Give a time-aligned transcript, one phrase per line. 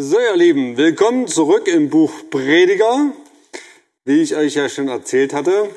[0.00, 3.10] So, ihr Lieben, willkommen zurück im Buch Prediger.
[4.04, 5.70] Wie ich euch ja schon erzählt hatte,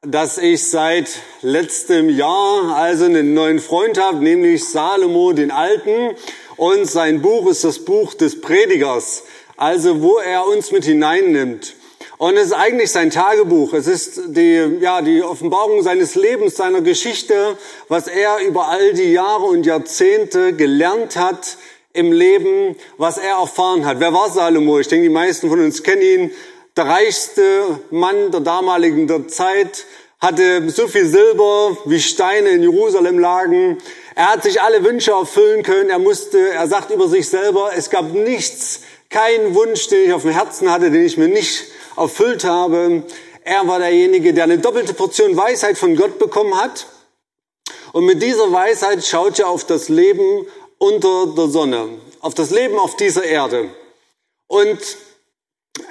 [0.00, 1.10] dass ich seit
[1.42, 6.16] letztem Jahr also einen neuen Freund habe, nämlich Salomo den Alten.
[6.56, 9.24] Und sein Buch ist das Buch des Predigers,
[9.58, 11.74] also wo er uns mit hineinnimmt.
[12.16, 13.74] Und es ist eigentlich sein Tagebuch.
[13.74, 17.58] Es ist die, ja, die Offenbarung seines Lebens, seiner Geschichte,
[17.88, 21.58] was er über all die Jahre und Jahrzehnte gelernt hat
[21.92, 24.00] im Leben, was er erfahren hat.
[24.00, 24.78] Wer war Salomo?
[24.78, 26.30] Ich denke, die meisten von uns kennen ihn.
[26.76, 29.86] Der reichste Mann der damaligen der Zeit,
[30.20, 33.78] hatte so viel Silber, wie Steine in Jerusalem lagen.
[34.14, 35.90] Er hat sich alle Wünsche erfüllen können.
[35.90, 40.22] Er musste, er sagt über sich selber, es gab nichts, keinen Wunsch, den ich auf
[40.22, 43.04] dem Herzen hatte, den ich mir nicht erfüllt habe.
[43.44, 46.86] Er war derjenige, der eine doppelte Portion Weisheit von Gott bekommen hat.
[47.92, 50.46] Und mit dieser Weisheit schaut er auf das Leben
[50.78, 51.88] unter der Sonne,
[52.20, 53.68] auf das Leben auf dieser Erde.
[54.46, 54.78] Und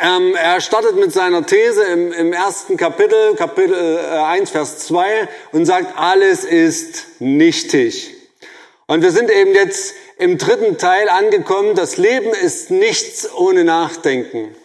[0.01, 5.27] ähm, er startet mit seiner These im, im ersten Kapitel, Kapitel äh, 1, Vers 2
[5.53, 8.13] und sagt, alles ist nichtig.
[8.87, 14.55] Und wir sind eben jetzt im dritten Teil angekommen, das Leben ist nichts ohne Nachdenken.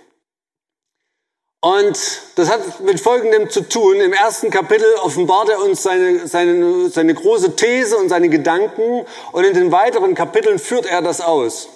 [1.64, 1.96] Und
[2.34, 4.00] das hat mit Folgendem zu tun.
[4.00, 9.44] Im ersten Kapitel offenbart er uns seine, seine, seine große These und seine Gedanken und
[9.44, 11.68] in den weiteren Kapiteln führt er das aus.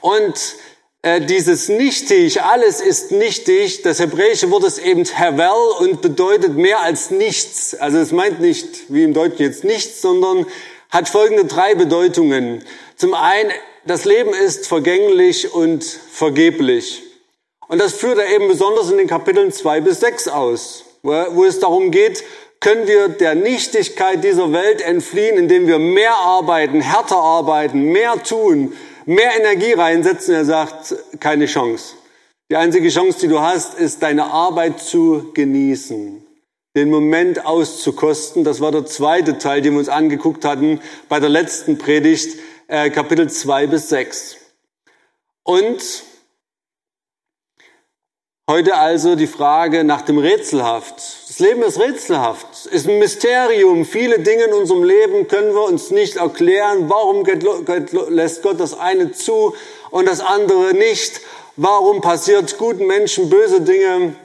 [0.00, 0.36] Und
[1.02, 5.48] äh, dieses nichtig, alles ist nichtig, das hebräische Wort ist eben Havel
[5.80, 7.74] und bedeutet mehr als nichts.
[7.74, 10.46] Also es meint nicht, wie im Deutschen jetzt nichts, sondern
[10.88, 12.64] hat folgende drei Bedeutungen.
[12.94, 13.50] Zum einen,
[13.86, 17.11] das Leben ist vergänglich und vergeblich.
[17.72, 21.58] Und das führt er eben besonders in den Kapiteln zwei bis sechs aus, wo es
[21.58, 22.22] darum geht,
[22.60, 28.74] können wir der Nichtigkeit dieser Welt entfliehen, indem wir mehr arbeiten, härter arbeiten, mehr tun,
[29.06, 30.34] mehr Energie reinsetzen.
[30.34, 31.94] Er sagt, keine Chance.
[32.50, 36.22] Die einzige Chance, die du hast, ist deine Arbeit zu genießen,
[36.76, 38.44] den Moment auszukosten.
[38.44, 42.90] Das war der zweite Teil, den wir uns angeguckt hatten bei der letzten Predigt, äh,
[42.90, 44.36] Kapitel zwei bis sechs.
[45.42, 46.11] Und
[48.52, 50.96] Heute also die Frage nach dem Rätselhaft.
[51.26, 53.86] Das Leben ist rätselhaft, ist ein Mysterium.
[53.86, 56.90] Viele Dinge in unserem Leben können wir uns nicht erklären.
[56.90, 57.24] Warum
[58.10, 59.54] lässt Gott das eine zu
[59.90, 61.22] und das andere nicht?
[61.56, 64.16] Warum passiert guten Menschen böse Dinge?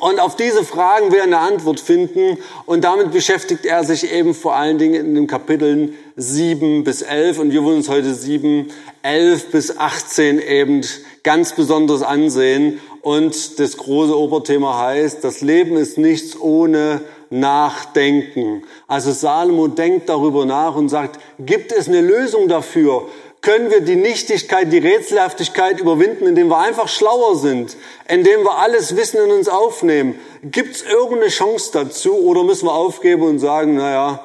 [0.00, 2.38] Und auf diese Fragen wir eine Antwort finden.
[2.66, 7.38] Und damit beschäftigt er sich eben vor allen Dingen in den Kapiteln 7 bis 11.
[7.38, 8.72] Und wir wollen uns heute 7,
[9.02, 10.80] 11 bis 18 eben
[11.22, 12.80] ganz besonders ansehen.
[13.04, 18.64] Und das große Oberthema heißt, das Leben ist nichts ohne Nachdenken.
[18.88, 23.06] Also Salomo denkt darüber nach und sagt, gibt es eine Lösung dafür?
[23.42, 27.76] Können wir die Nichtigkeit, die Rätselhaftigkeit überwinden, indem wir einfach schlauer sind,
[28.08, 30.18] indem wir alles Wissen in uns aufnehmen?
[30.42, 34.24] Gibt es irgendeine Chance dazu oder müssen wir aufgeben und sagen, naja,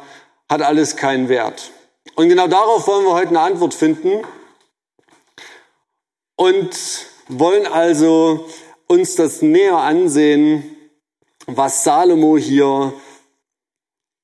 [0.50, 1.72] hat alles keinen Wert?
[2.16, 4.22] Und genau darauf wollen wir heute eine Antwort finden
[6.38, 6.70] und
[7.28, 8.46] wollen also
[8.90, 10.64] uns das näher ansehen,
[11.46, 12.92] was Salomo hier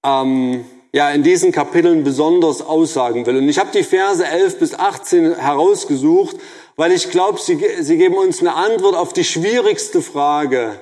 [0.04, 3.38] ähm, ja, in diesen Kapiteln besonders aussagen will.
[3.38, 6.38] Und ich habe die Verse 11 bis 18 herausgesucht,
[6.76, 10.80] weil ich glaube, sie, sie geben uns eine Antwort auf die schwierigste Frage,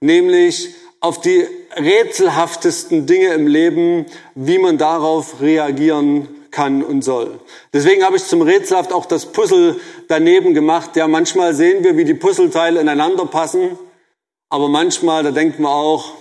[0.00, 1.46] nämlich auf die
[1.76, 7.40] rätselhaftesten Dinge im Leben, wie man darauf reagieren kann und soll.
[7.72, 10.94] Deswegen habe ich zum Rätselhaft auch das Puzzle daneben gemacht.
[10.94, 13.76] Ja, manchmal sehen wir, wie die Puzzleteile ineinander passen,
[14.48, 16.14] aber manchmal, da denkt man auch,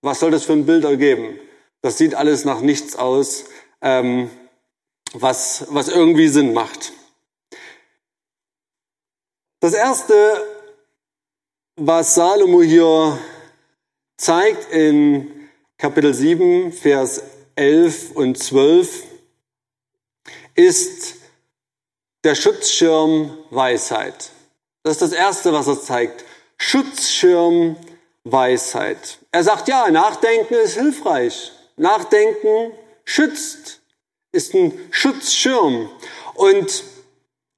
[0.00, 1.38] was soll das für ein Bild ergeben?
[1.80, 3.46] Das sieht alles nach nichts aus,
[3.80, 4.30] ähm,
[5.14, 6.92] was, was irgendwie Sinn macht.
[9.58, 10.14] Das erste,
[11.76, 13.18] was Salomo hier
[14.16, 17.24] zeigt in Kapitel 7, Vers
[17.56, 19.11] 11 und 12,
[20.54, 21.14] ist
[22.24, 24.30] der Schutzschirm Weisheit.
[24.82, 26.24] Das ist das Erste, was er zeigt.
[26.56, 27.76] Schutzschirm
[28.24, 29.18] Weisheit.
[29.32, 31.52] Er sagt, ja, Nachdenken ist hilfreich.
[31.76, 32.72] Nachdenken
[33.04, 33.80] schützt,
[34.32, 35.90] ist ein Schutzschirm.
[36.34, 36.84] Und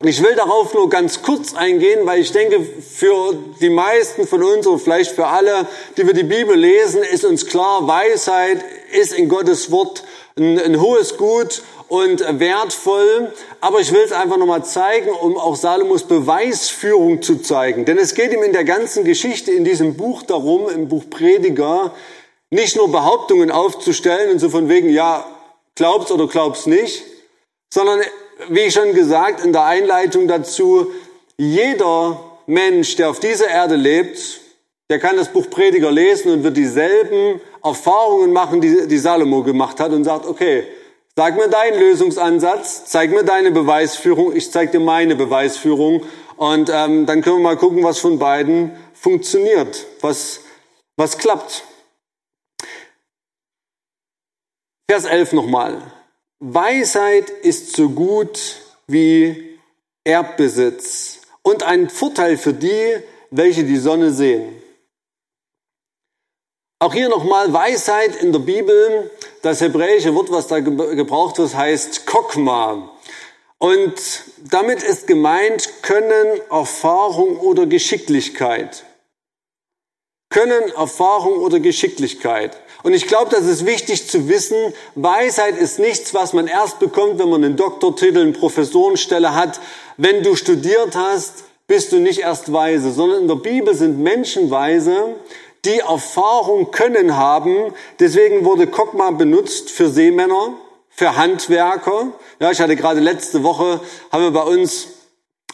[0.02, 4.66] ich will darauf nur ganz kurz eingehen, weil ich denke, für die meisten von uns
[4.66, 5.66] und vielleicht für alle,
[5.96, 8.62] die wir die Bibel lesen, ist uns klar, Weisheit
[8.92, 10.04] ist in Gottes Wort
[10.36, 11.62] ein, ein hohes Gut
[11.94, 13.32] und wertvoll.
[13.60, 17.84] Aber ich will es einfach nochmal zeigen, um auch Salomos Beweisführung zu zeigen.
[17.84, 21.92] Denn es geht ihm in der ganzen Geschichte in diesem Buch darum, im Buch Prediger,
[22.50, 25.24] nicht nur Behauptungen aufzustellen und so von wegen, ja,
[25.76, 27.04] glaub's oder glaub's nicht,
[27.72, 28.00] sondern
[28.48, 30.90] wie schon gesagt in der Einleitung dazu,
[31.36, 34.40] jeder Mensch, der auf dieser Erde lebt,
[34.90, 39.80] der kann das Buch Prediger lesen und wird dieselben Erfahrungen machen, die, die Salomo gemacht
[39.80, 40.66] hat und sagt, okay,
[41.16, 46.04] sag mir deinen Lösungsansatz, zeig mir deine Beweisführung, ich zeig dir meine Beweisführung
[46.36, 50.40] und ähm, dann können wir mal gucken, was von beiden funktioniert, was,
[50.96, 51.64] was klappt.
[54.90, 55.82] Vers 11 nochmal.
[56.40, 59.58] Weisheit ist so gut wie
[60.04, 62.98] Erbbesitz und ein Vorteil für die,
[63.30, 64.60] welche die Sonne sehen.
[66.80, 69.10] Auch hier nochmal Weisheit in der Bibel.
[69.44, 72.88] Das hebräische Wort, was da gebraucht wird, heißt Kokma.
[73.58, 73.92] Und
[74.50, 78.84] damit ist gemeint Können, Erfahrung oder Geschicklichkeit.
[80.30, 82.56] Können, Erfahrung oder Geschicklichkeit.
[82.84, 84.56] Und ich glaube, das ist wichtig zu wissen.
[84.94, 89.60] Weisheit ist nichts, was man erst bekommt, wenn man einen Doktortitel, eine Professorenstelle hat.
[89.98, 94.50] Wenn du studiert hast, bist du nicht erst weise, sondern in der Bibel sind Menschen
[94.50, 95.16] weise,
[95.64, 97.72] die Erfahrung können haben.
[97.98, 100.54] Deswegen wurde Kokma benutzt für Seemänner,
[100.90, 102.12] für Handwerker.
[102.40, 103.80] Ja, ich hatte gerade letzte Woche,
[104.10, 104.88] haben wir bei uns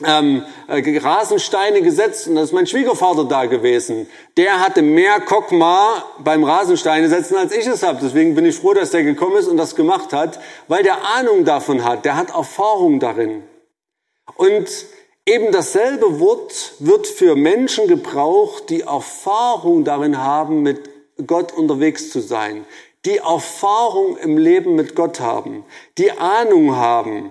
[0.05, 4.09] ähm, äh, Rasensteine gesetzt und da ist mein Schwiegervater da gewesen.
[4.37, 7.99] Der hatte mehr Kokma beim Rasensteine setzen, als ich es habe.
[8.03, 11.45] Deswegen bin ich froh, dass der gekommen ist und das gemacht hat, weil der Ahnung
[11.45, 12.05] davon hat.
[12.05, 13.43] Der hat Erfahrung darin.
[14.37, 14.69] Und
[15.27, 20.91] eben dasselbe Wort wird für Menschen gebraucht, die Erfahrung darin haben, mit
[21.27, 22.65] Gott unterwegs zu sein,
[23.05, 25.65] die Erfahrung im Leben mit Gott haben,
[25.99, 27.31] die Ahnung haben.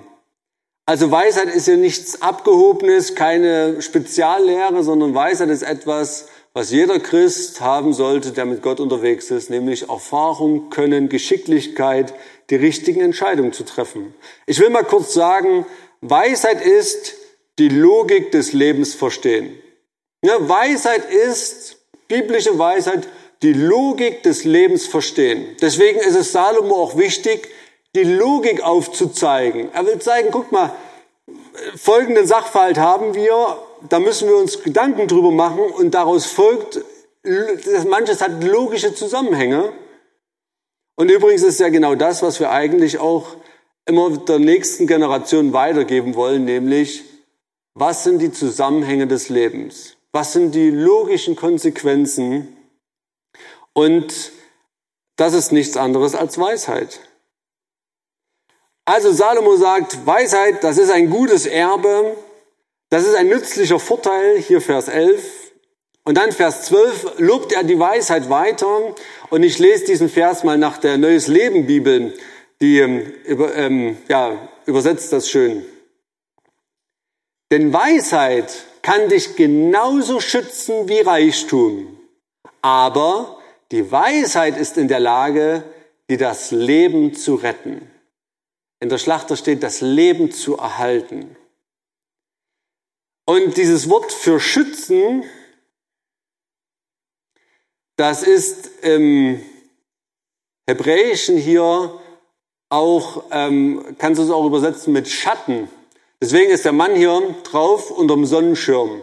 [0.85, 7.61] Also Weisheit ist ja nichts Abgehobenes, keine Speziallehre, sondern Weisheit ist etwas, was jeder Christ
[7.61, 12.15] haben sollte, der mit Gott unterwegs ist, nämlich Erfahrung, Können, Geschicklichkeit,
[12.49, 14.15] die richtigen Entscheidungen zu treffen.
[14.47, 15.65] Ich will mal kurz sagen,
[16.01, 17.13] Weisheit ist
[17.57, 19.59] die Logik des Lebens verstehen.
[20.23, 23.07] Ja, Weisheit ist, biblische Weisheit,
[23.41, 25.55] die Logik des Lebens verstehen.
[25.61, 27.49] Deswegen ist es Salomo auch wichtig,
[27.95, 29.69] die Logik aufzuzeigen.
[29.73, 30.73] Er will zeigen, guck mal,
[31.75, 33.57] folgenden Sachverhalt haben wir,
[33.87, 36.81] da müssen wir uns Gedanken drüber machen und daraus folgt,
[37.87, 39.71] manches hat logische Zusammenhänge.
[40.95, 43.35] Und übrigens ist ja genau das, was wir eigentlich auch
[43.85, 47.03] immer der nächsten Generation weitergeben wollen, nämlich,
[47.79, 49.95] was sind die Zusammenhänge des Lebens?
[50.11, 52.57] Was sind die logischen Konsequenzen?
[53.73, 54.31] Und
[55.15, 56.99] das ist nichts anderes als Weisheit.
[58.85, 62.17] Also Salomo sagt, Weisheit, das ist ein gutes Erbe,
[62.89, 65.51] das ist ein nützlicher Vorteil, hier Vers 11.
[66.03, 68.95] Und dann Vers 12 lobt er die Weisheit weiter.
[69.29, 72.17] Und ich lese diesen Vers mal nach der Neues Leben Bibel,
[72.61, 75.65] die ähm, ähm, ja, übersetzt das schön.
[77.51, 81.97] Denn Weisheit kann dich genauso schützen wie Reichtum.
[82.61, 83.39] Aber
[83.71, 85.63] die Weisheit ist in der Lage,
[86.09, 87.89] dir das Leben zu retten.
[88.79, 91.35] In der Schlachter steht, das Leben zu erhalten.
[93.25, 95.23] Und dieses Wort für schützen,
[97.95, 99.43] das ist im
[100.67, 101.99] Hebräischen hier
[102.69, 105.69] auch, ähm, kannst du es auch übersetzen mit Schatten.
[106.21, 108.99] Deswegen ist der Mann hier drauf unterm Sonnenschirm.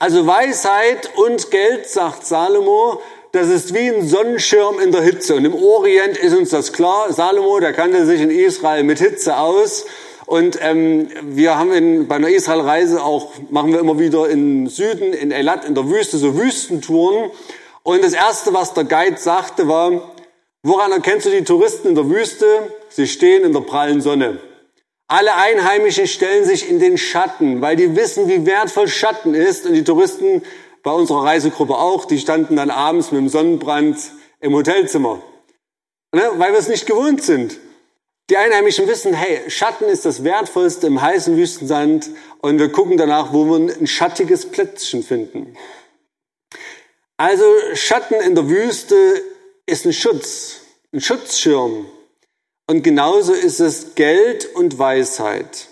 [0.00, 3.00] Also Weisheit und Geld, sagt Salomo,
[3.30, 5.36] das ist wie ein Sonnenschirm in der Hitze.
[5.36, 7.12] Und im Orient ist uns das klar.
[7.12, 9.86] Salomo, der kannte sich in Israel mit Hitze aus.
[10.26, 15.12] Und ähm, wir haben in, bei einer Israel-Reise auch, machen wir immer wieder im Süden,
[15.12, 17.30] in Elat, in der Wüste, so Wüstentouren.
[17.84, 20.12] Und das Erste, was der Guide sagte, war,
[20.64, 22.46] woran erkennst du die Touristen in der Wüste?
[22.88, 24.40] Sie stehen in der prallen Sonne.
[25.08, 29.64] Alle Einheimischen stellen sich in den Schatten, weil die wissen, wie wertvoll Schatten ist.
[29.64, 30.42] Und die Touristen
[30.82, 33.96] bei unserer Reisegruppe auch, die standen dann abends mit dem Sonnenbrand
[34.40, 35.22] im Hotelzimmer,
[36.14, 36.30] ne?
[36.36, 37.58] weil wir es nicht gewohnt sind.
[38.30, 42.10] Die Einheimischen wissen, hey, Schatten ist das Wertvollste im heißen Wüstensand
[42.42, 45.56] und wir gucken danach, wo wir ein schattiges Plätzchen finden.
[47.16, 49.22] Also Schatten in der Wüste
[49.64, 50.60] ist ein Schutz,
[50.92, 51.86] ein Schutzschirm.
[52.70, 55.68] Und genauso ist es Geld und Weisheit.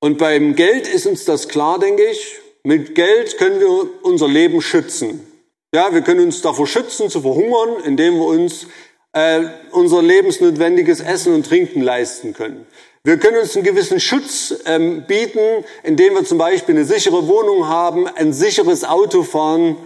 [0.00, 2.38] Und beim Geld ist uns das klar, denke ich.
[2.64, 5.26] Mit Geld können wir unser Leben schützen.
[5.74, 8.66] Ja, wir können uns davor schützen, zu verhungern, indem wir uns
[9.12, 12.66] äh, unser lebensnotwendiges Essen und Trinken leisten können.
[13.04, 17.68] Wir können uns einen gewissen Schutz ähm, bieten, indem wir zum Beispiel eine sichere Wohnung
[17.68, 19.76] haben, ein sicheres Auto fahren.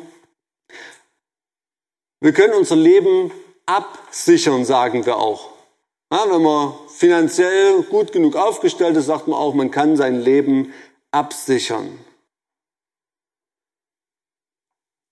[2.21, 3.31] Wir können unser Leben
[3.77, 5.51] absichern, sagen wir auch.
[6.13, 10.73] Ja, wenn man finanziell gut genug aufgestellt ist, sagt man auch, man kann sein Leben
[11.11, 11.99] absichern.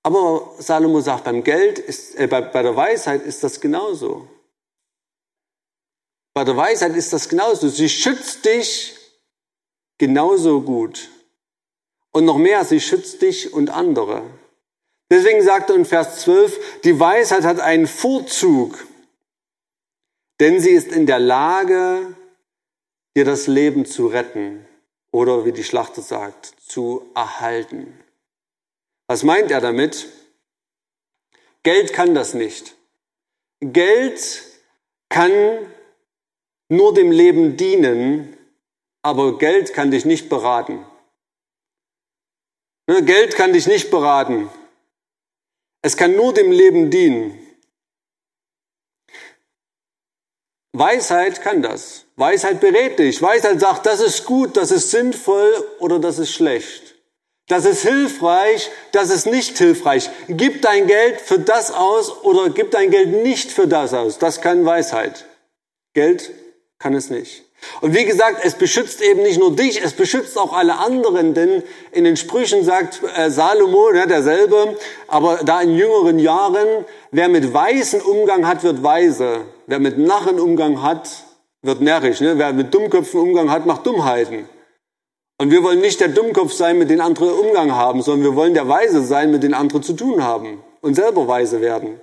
[0.03, 4.29] Aber Salomo sagt, beim Geld ist, äh, bei, bei der Weisheit ist das genauso.
[6.33, 7.69] Bei der Weisheit ist das genauso.
[7.69, 8.97] Sie schützt dich
[9.99, 11.11] genauso gut.
[12.13, 14.23] Und noch mehr, sie schützt dich und andere.
[15.11, 18.87] Deswegen sagt er in Vers 12, die Weisheit hat einen Vorzug,
[20.39, 22.15] denn sie ist in der Lage,
[23.17, 24.65] dir das Leben zu retten
[25.13, 27.99] oder wie die Schlachter sagt, zu erhalten.
[29.09, 30.07] Was meint er damit?
[31.65, 32.77] Geld kann das nicht.
[33.61, 34.45] Geld
[35.09, 35.33] kann
[36.69, 38.37] nur dem Leben dienen,
[39.03, 40.87] aber Geld kann dich nicht beraten.
[42.87, 44.49] Ne, Geld kann dich nicht beraten.
[45.83, 47.39] Es kann nur dem Leben dienen.
[50.73, 52.07] Weisheit kann das.
[52.17, 53.21] Weisheit berät dich.
[53.21, 56.95] Weisheit sagt, das ist gut, das ist sinnvoll oder das ist schlecht.
[57.49, 60.09] Das ist hilfreich, das ist nicht hilfreich.
[60.29, 64.19] Gib dein Geld für das aus oder gib dein Geld nicht für das aus.
[64.19, 65.27] Das kann Weisheit.
[65.95, 66.31] Geld
[66.79, 67.50] kann es nicht.
[67.81, 71.63] Und wie gesagt, es beschützt eben nicht nur dich, es beschützt auch alle anderen, denn
[71.93, 74.77] in den Sprüchen sagt äh, Salomo, ne, derselbe,
[75.09, 79.43] aber da in jüngeren Jahren, wer mit weisen Umgang hat, wird weise.
[79.67, 81.09] Wer mit Narren Umgang hat,
[81.63, 82.21] wird närrisch.
[82.21, 82.39] Ne?
[82.39, 84.49] Wer mit Dummköpfen Umgang hat, macht Dummheiten.
[85.39, 88.53] Und wir wollen nicht der Dummkopf sein, mit dem andere Umgang haben, sondern wir wollen
[88.53, 91.99] der Weise sein, mit dem andere zu tun haben und selber weise werden.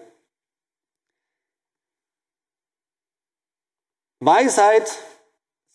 [4.19, 4.97] Weisheit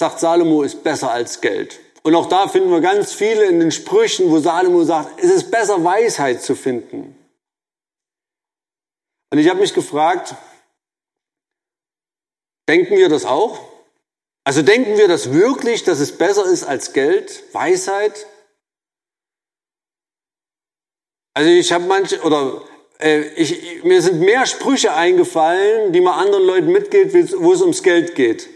[0.02, 1.78] sagt Salomo, ist besser als Geld.
[2.02, 5.52] Und auch da finden wir ganz viele in den Sprüchen, wo Salomo sagt, es ist
[5.52, 7.16] besser, Weisheit zu finden.
[9.30, 10.34] Und ich habe mich gefragt,
[12.68, 13.60] denken wir das auch?
[14.42, 18.26] Also denken wir das wirklich, dass es besser ist als Geld, Weisheit?
[21.34, 22.60] Also ich habe manche, oder
[22.98, 27.84] äh, ich, mir sind mehr Sprüche eingefallen, die man anderen Leuten mitgeht, wo es ums
[27.84, 28.48] Geld geht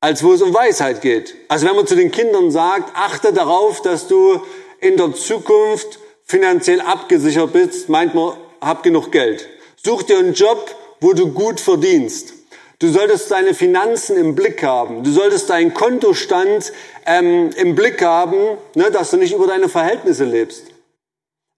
[0.00, 1.34] als wo es um Weisheit geht.
[1.48, 4.40] Also wenn man zu den Kindern sagt, achte darauf, dass du
[4.80, 9.48] in der Zukunft finanziell abgesichert bist, meint man, hab genug Geld.
[9.82, 12.34] Such dir einen Job, wo du gut verdienst.
[12.78, 15.02] Du solltest deine Finanzen im Blick haben.
[15.02, 16.72] Du solltest deinen Kontostand
[17.06, 20.64] ähm, im Blick haben, ne, dass du nicht über deine Verhältnisse lebst.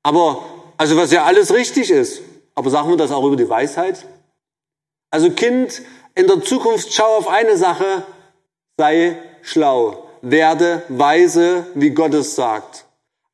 [0.05, 0.45] Aber,
[0.77, 2.23] also was ja alles richtig ist.
[2.55, 4.07] Aber sagen wir das auch über die Weisheit?
[5.11, 5.83] Also Kind,
[6.15, 8.05] in der Zukunft schau auf eine Sache,
[8.79, 12.85] sei schlau, werde weise, wie Gott es sagt.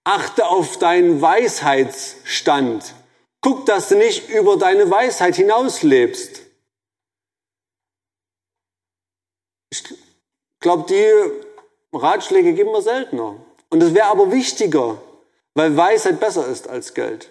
[0.02, 2.94] Achte auf deinen Weisheitsstand.
[3.40, 6.40] Guck, dass du nicht über deine Weisheit hinauslebst.
[9.70, 9.84] Ich
[10.60, 13.36] glaube, die Ratschläge geben wir seltener.
[13.68, 14.98] Und es wäre aber wichtiger,
[15.54, 17.28] weil Weisheit besser ist als Geld.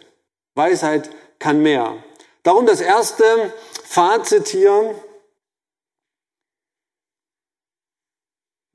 [0.56, 2.04] Weisheit kann mehr.
[2.44, 3.54] Darum das erste
[3.84, 4.94] Fazit hier.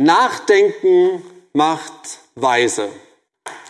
[0.00, 2.88] Nachdenken macht weise.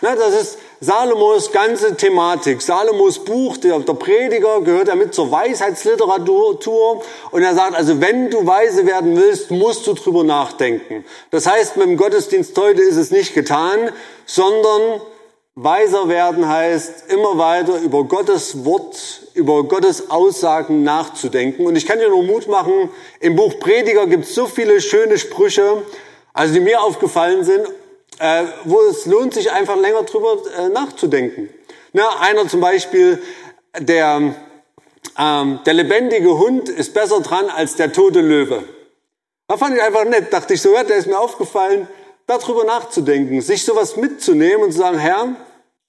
[0.01, 2.61] Ja, das ist Salomos ganze Thematik.
[2.61, 7.01] Salomos Buch, der, der Prediger, gehört damit zur Weisheitsliteratur.
[7.31, 11.03] Und er sagt, also wenn du weise werden willst, musst du drüber nachdenken.
[11.31, 13.89] Das heißt, mit dem Gottesdienst heute ist es nicht getan,
[14.27, 15.01] sondern
[15.55, 21.65] weiser werden heißt, immer weiter über Gottes Wort, über Gottes Aussagen nachzudenken.
[21.65, 25.17] Und ich kann dir nur Mut machen, im Buch Prediger gibt es so viele schöne
[25.17, 25.81] Sprüche,
[26.33, 27.67] also die mir aufgefallen sind,
[28.19, 31.49] äh, wo es lohnt sich einfach länger drüber äh, nachzudenken.
[31.93, 33.21] Na, einer zum Beispiel,
[33.79, 34.35] der,
[35.17, 38.63] ähm, der lebendige Hund ist besser dran als der tote Löwe.
[39.47, 41.87] Da fand ich einfach nett, dachte ich so, ja, der ist mir aufgefallen,
[42.27, 45.35] darüber nachzudenken, sich sowas mitzunehmen und zu sagen, Herr,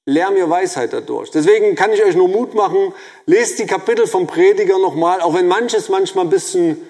[0.07, 1.31] lehr mir Weisheit dadurch.
[1.31, 2.95] Deswegen kann ich euch nur Mut machen,
[3.27, 6.89] lest die Kapitel vom Prediger nochmal, auch wenn manches manchmal ein bisschen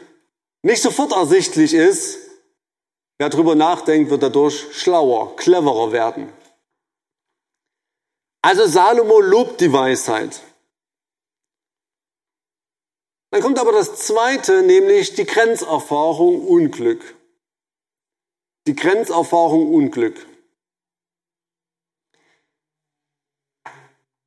[0.63, 2.19] nicht sofort ersichtlich ist,
[3.21, 6.33] Wer darüber nachdenkt, wird dadurch schlauer, cleverer werden.
[8.41, 10.41] Also Salomo lobt die Weisheit.
[13.31, 17.15] Dann kommt aber das zweite, nämlich die Grenzerfahrung Unglück.
[18.67, 20.27] Die Grenzerfahrung Unglück.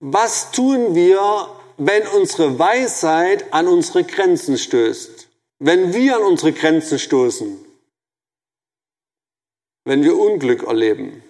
[0.02, 1.48] Was tun wir,
[1.78, 5.30] wenn unsere Weisheit an unsere Grenzen stößt?
[5.58, 7.63] Wenn wir an unsere Grenzen stoßen?
[9.86, 11.24] Wenn wir Unglück erleben?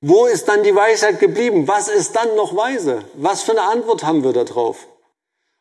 [0.00, 1.66] Wo ist dann die Weisheit geblieben?
[1.66, 3.04] Was ist dann noch weise?
[3.14, 4.86] Was für eine Antwort haben wir darauf?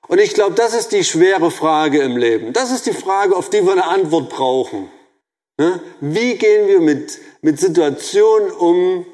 [0.07, 2.53] Und ich glaube, das ist die schwere Frage im Leben.
[2.53, 4.89] Das ist die Frage, auf die wir eine Antwort brauchen.
[5.57, 5.81] Ne?
[6.01, 9.05] Wie gehen wir mit, mit Situationen um,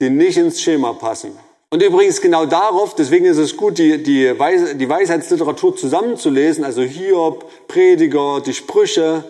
[0.00, 1.38] die nicht ins Schema passen?
[1.70, 6.82] Und übrigens genau darauf, deswegen ist es gut, die, die, Weis, die Weisheitsliteratur zusammenzulesen, also
[6.82, 9.24] Hiob, Prediger, die Sprüche.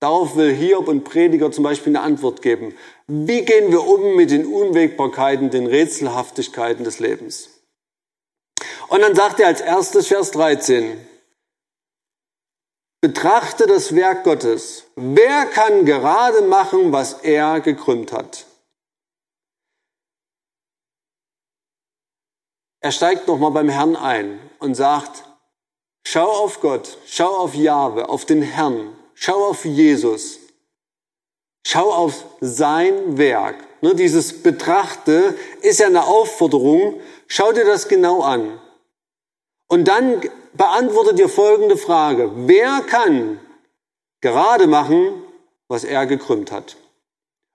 [0.00, 2.76] Darauf will Hiob und Prediger zum Beispiel eine Antwort geben.
[3.08, 7.50] Wie gehen wir um mit den Unwägbarkeiten, den Rätselhaftigkeiten des Lebens?
[8.88, 11.04] Und dann sagt er als erstes Vers 13,
[13.00, 14.84] betrachte das Werk Gottes.
[14.96, 18.46] Wer kann gerade machen, was er gekrümmt hat?
[22.80, 25.24] Er steigt nochmal beim Herrn ein und sagt,
[26.06, 30.38] schau auf Gott, schau auf Jahwe, auf den Herrn, schau auf Jesus,
[31.66, 33.56] schau auf sein Werk.
[33.80, 38.60] Ne, dieses Betrachte ist ja eine Aufforderung, schau dir das genau an.
[39.68, 40.20] Und dann
[40.54, 42.30] beantworte dir folgende Frage.
[42.34, 43.38] Wer kann
[44.20, 45.22] gerade machen,
[45.68, 46.76] was er gekrümmt hat?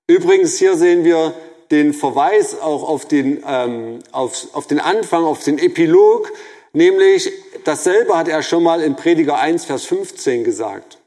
[0.07, 1.33] Übrigens, hier sehen wir
[1.71, 6.31] den Verweis auch auf den, ähm, auf, auf den Anfang, auf den Epilog,
[6.73, 7.31] nämlich
[7.63, 10.99] dasselbe hat er schon mal in Prediger 1, Vers 15 gesagt.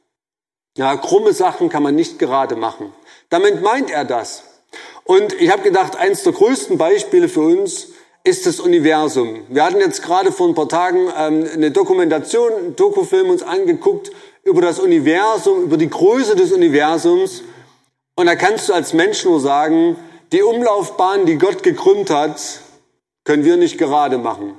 [0.76, 2.92] Ja, krumme Sachen kann man nicht gerade machen.
[3.30, 4.44] Damit meint er das.
[5.04, 7.88] Und ich habe gedacht, eins der größten Beispiele für uns
[8.24, 9.44] ist das Universum.
[9.48, 14.10] Wir hatten jetzt gerade vor ein paar Tagen ähm, eine Dokumentation, einen Dokufilm uns angeguckt
[14.42, 17.42] über das Universum, über die Größe des Universums.
[18.14, 19.96] Und da kannst du als Mensch nur sagen,
[20.32, 22.40] die Umlaufbahn, die Gott gekrümmt hat,
[23.24, 24.58] können wir nicht gerade machen.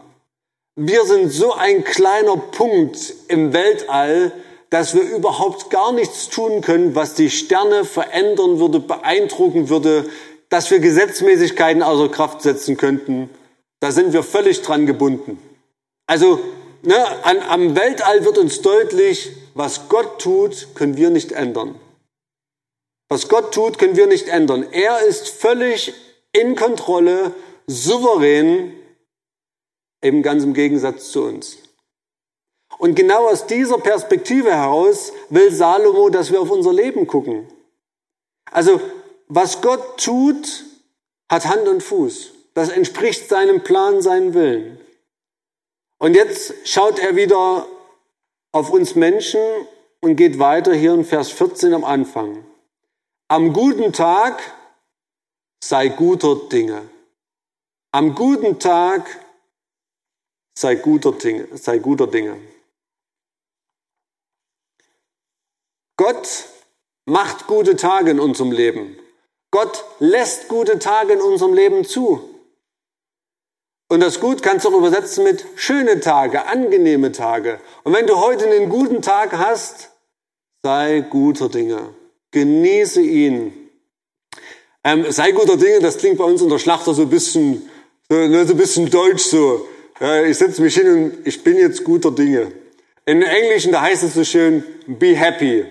[0.76, 4.32] Wir sind so ein kleiner Punkt im Weltall,
[4.70, 10.10] dass wir überhaupt gar nichts tun können, was die Sterne verändern würde, beeindrucken würde,
[10.50, 13.30] dass wir Gesetzmäßigkeiten außer Kraft setzen könnten.
[13.80, 15.40] Da sind wir völlig dran gebunden.
[16.08, 16.40] Also
[16.84, 21.76] ne, an, am Weltall wird uns deutlich, was Gott tut, können wir nicht ändern.
[23.10, 24.66] Was Gott tut, können wir nicht ändern.
[24.72, 25.94] Er ist völlig
[26.34, 27.34] in Kontrolle,
[27.68, 28.74] souverän,
[30.02, 31.58] eben ganz im Gegensatz zu uns.
[32.78, 37.48] Und genau aus dieser Perspektive heraus will Salomo, dass wir auf unser Leben gucken.
[38.52, 38.80] Also,
[39.28, 40.66] was Gott tut,
[41.30, 42.34] hat Hand und Fuß.
[42.54, 44.80] Das entspricht seinem Plan, seinem Willen.
[46.00, 47.68] Und jetzt schaut er wieder
[48.52, 49.42] auf uns Menschen
[50.02, 52.46] und geht weiter hier in Vers 14 am Anfang.
[53.28, 54.40] Am guten Tag
[55.64, 56.88] sei guter Dinge.
[57.92, 59.20] Am guten Tag
[60.58, 61.48] sei guter Dinge.
[61.58, 62.40] Sei guter Dinge.
[65.98, 66.46] Gott
[67.06, 68.98] macht gute Tage in unserem Leben.
[69.52, 72.22] Gott lässt gute Tage in unserem Leben zu.
[73.90, 77.60] Und das Gut kannst du auch übersetzen mit schöne Tage, angenehme Tage.
[77.84, 79.92] Und wenn du heute einen guten Tag hast,
[80.62, 81.96] sei guter Dinge.
[82.32, 83.54] Genieße ihn.
[84.84, 87.70] Ähm, sei guter Dinge, das klingt bei uns in der Schlachter so ein bisschen,
[88.10, 89.66] so, ne, so ein bisschen deutsch so.
[90.02, 92.52] Ja, ich setze mich hin und ich bin jetzt guter Dinge.
[93.06, 95.66] In Englischen, da heißt es so schön, be happy.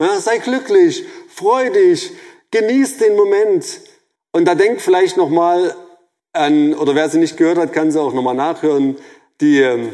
[0.00, 2.12] Ja, sei glücklich, freu dich,
[2.52, 3.80] genieß den Moment.
[4.30, 5.74] Und da denk vielleicht nochmal
[6.32, 8.96] an, oder wer sie nicht gehört hat, kann sie auch nochmal nachhören,
[9.40, 9.92] die ähm,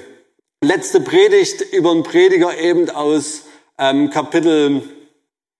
[0.62, 3.45] letzte Predigt über einen Prediger eben aus
[3.79, 4.83] ähm, Kapitel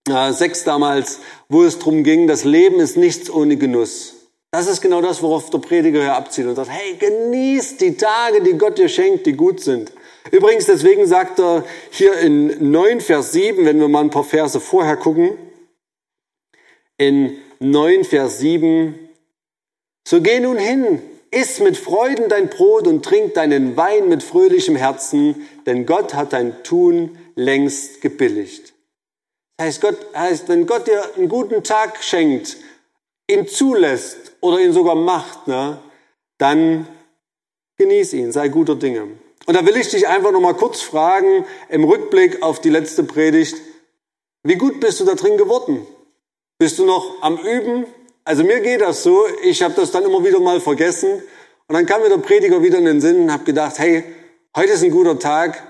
[0.09, 4.15] äh, 6 damals, wo es darum ging, das Leben ist nichts ohne Genuss.
[4.51, 8.43] Das ist genau das, worauf der Prediger hier abzieht und sagt, hey, genießt die Tage,
[8.43, 9.91] die Gott dir schenkt, die gut sind.
[10.31, 14.59] Übrigens, deswegen sagt er hier in 9 Vers 7, wenn wir mal ein paar Verse
[14.59, 15.37] vorher gucken,
[16.97, 18.99] in 9 Vers 7,
[20.07, 24.77] so geh nun hin, iss mit Freuden dein Brot und trink deinen Wein mit fröhlichem
[24.77, 28.73] Herzen, denn Gott hat dein Tun längst gebilligt.
[29.57, 32.57] Das heißt, Gott, heißt, wenn Gott dir einen guten Tag schenkt,
[33.29, 35.79] ihn zulässt oder ihn sogar macht, ne,
[36.39, 36.89] dann
[37.77, 39.09] genieß ihn, sei guter Dinge.
[39.47, 43.05] Und da will ich dich einfach noch mal kurz fragen, im Rückblick auf die letzte
[43.05, 43.57] Predigt,
[44.43, 45.87] wie gut bist du da drin geworden?
[46.59, 47.87] Bist du noch am Üben?
[48.25, 51.23] Also mir geht das so, ich habe das dann immer wieder mal vergessen
[51.67, 54.05] und dann kam mir der Prediger wieder in den Sinn und habe gedacht, hey,
[54.57, 55.63] heute ist ein guter Tag,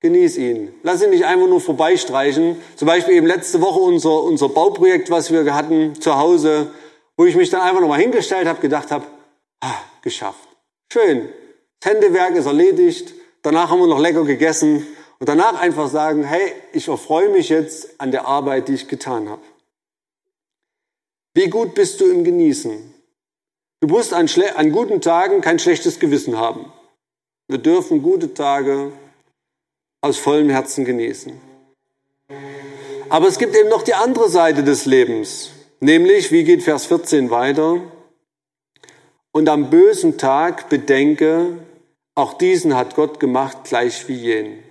[0.00, 0.74] genieß ihn.
[0.82, 2.60] Lass ihn nicht einfach nur vorbeistreichen.
[2.76, 6.70] Zum Beispiel eben letzte Woche unser, unser Bauprojekt, was wir hatten zu Hause,
[7.16, 9.06] wo ich mich dann einfach nochmal hingestellt habe, gedacht habe,
[9.60, 10.48] ah, geschafft.
[10.92, 11.28] Schön.
[11.80, 13.14] Das Händewerk ist erledigt.
[13.42, 14.86] Danach haben wir noch lecker gegessen.
[15.18, 19.28] Und danach einfach sagen, hey, ich erfreue mich jetzt an der Arbeit, die ich getan
[19.28, 19.42] habe.
[21.34, 22.94] Wie gut bist du im Genießen?
[23.80, 26.72] Du musst an, an guten Tagen kein schlechtes Gewissen haben.
[27.48, 28.92] Wir dürfen gute Tage
[30.00, 31.40] aus vollem Herzen genießen.
[33.08, 35.50] Aber es gibt eben noch die andere Seite des Lebens.
[35.80, 37.80] Nämlich, wie geht Vers 14 weiter?
[39.32, 41.58] Und am bösen Tag bedenke,
[42.18, 44.64] auch diesen hat Gott gemacht, gleich wie jenen.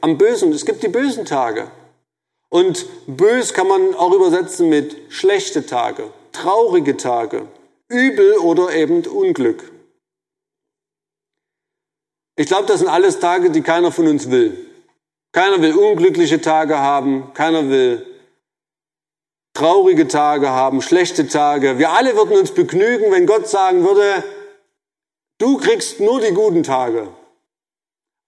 [0.00, 1.68] Am bösen, es gibt die bösen Tage.
[2.48, 7.48] Und bös kann man auch übersetzen mit schlechte Tage, traurige Tage,
[7.88, 9.72] Übel oder eben Unglück.
[12.36, 14.56] Ich glaube, das sind alles Tage, die keiner von uns will.
[15.32, 18.06] Keiner will unglückliche Tage haben, keiner will
[19.54, 21.78] traurige Tage haben, schlechte Tage.
[21.78, 24.22] Wir alle würden uns begnügen, wenn Gott sagen würde,
[25.38, 27.08] du kriegst nur die guten Tage.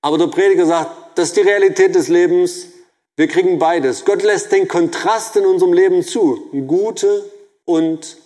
[0.03, 2.68] Aber der Prediger sagt, das ist die Realität des Lebens.
[3.16, 4.05] Wir kriegen beides.
[4.05, 6.49] Gott lässt den Kontrast in unserem Leben zu.
[6.66, 7.31] Gute
[7.64, 8.16] und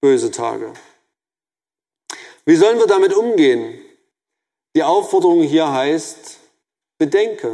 [0.00, 0.72] böse Tage.
[2.44, 3.78] Wie sollen wir damit umgehen?
[4.74, 6.38] Die Aufforderung hier heißt,
[6.98, 7.52] bedenke.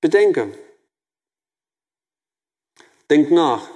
[0.00, 0.58] Bedenke.
[3.10, 3.68] Denk nach.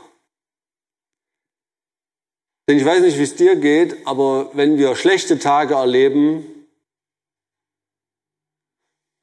[2.68, 6.66] Denn ich weiß nicht, wie es dir geht, aber wenn wir schlechte Tage erleben,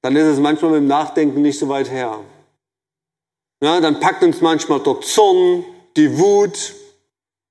[0.01, 2.21] dann ist es manchmal mit dem Nachdenken nicht so weit her.
[3.63, 5.63] Ja, dann packt uns manchmal der Zorn,
[5.95, 6.73] die Wut,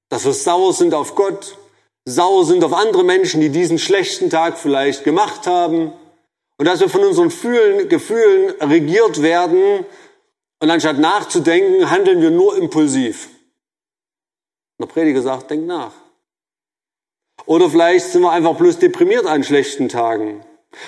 [0.09, 1.57] dass wir sauer sind auf Gott,
[2.05, 5.93] sauer sind auf andere Menschen, die diesen schlechten Tag vielleicht gemacht haben
[6.59, 9.87] und dass wir von unseren Fühlen, Gefühlen regiert werden
[10.61, 13.29] und anstatt nachzudenken, handeln wir nur impulsiv.
[14.81, 15.93] Der Prediger sagt, denk nach.
[17.47, 20.45] Oder vielleicht sind wir einfach bloß deprimiert an schlechten Tagen.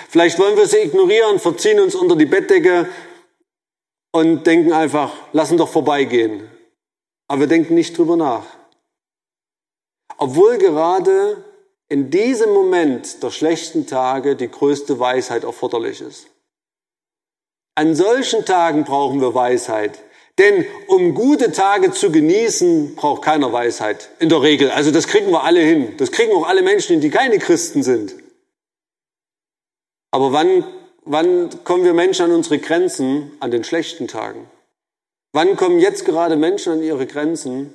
[0.09, 2.89] Vielleicht wollen wir sie ignorieren, verziehen uns unter die Bettdecke
[4.11, 6.49] und denken einfach, lassen doch vorbeigehen.
[7.27, 8.45] Aber wir denken nicht drüber nach.
[10.17, 11.43] Obwohl gerade
[11.89, 16.27] in diesem Moment der schlechten Tage die größte Weisheit erforderlich ist.
[17.75, 20.03] An solchen Tagen brauchen wir Weisheit.
[20.37, 24.09] Denn um gute Tage zu genießen, braucht keiner Weisheit.
[24.19, 24.69] In der Regel.
[24.69, 25.95] Also das kriegen wir alle hin.
[25.97, 28.15] Das kriegen auch alle Menschen hin, die keine Christen sind.
[30.11, 30.63] Aber wann,
[31.05, 33.31] wann kommen wir Menschen an unsere Grenzen?
[33.39, 34.47] An den schlechten Tagen.
[35.33, 37.73] Wann kommen jetzt gerade Menschen an ihre Grenzen?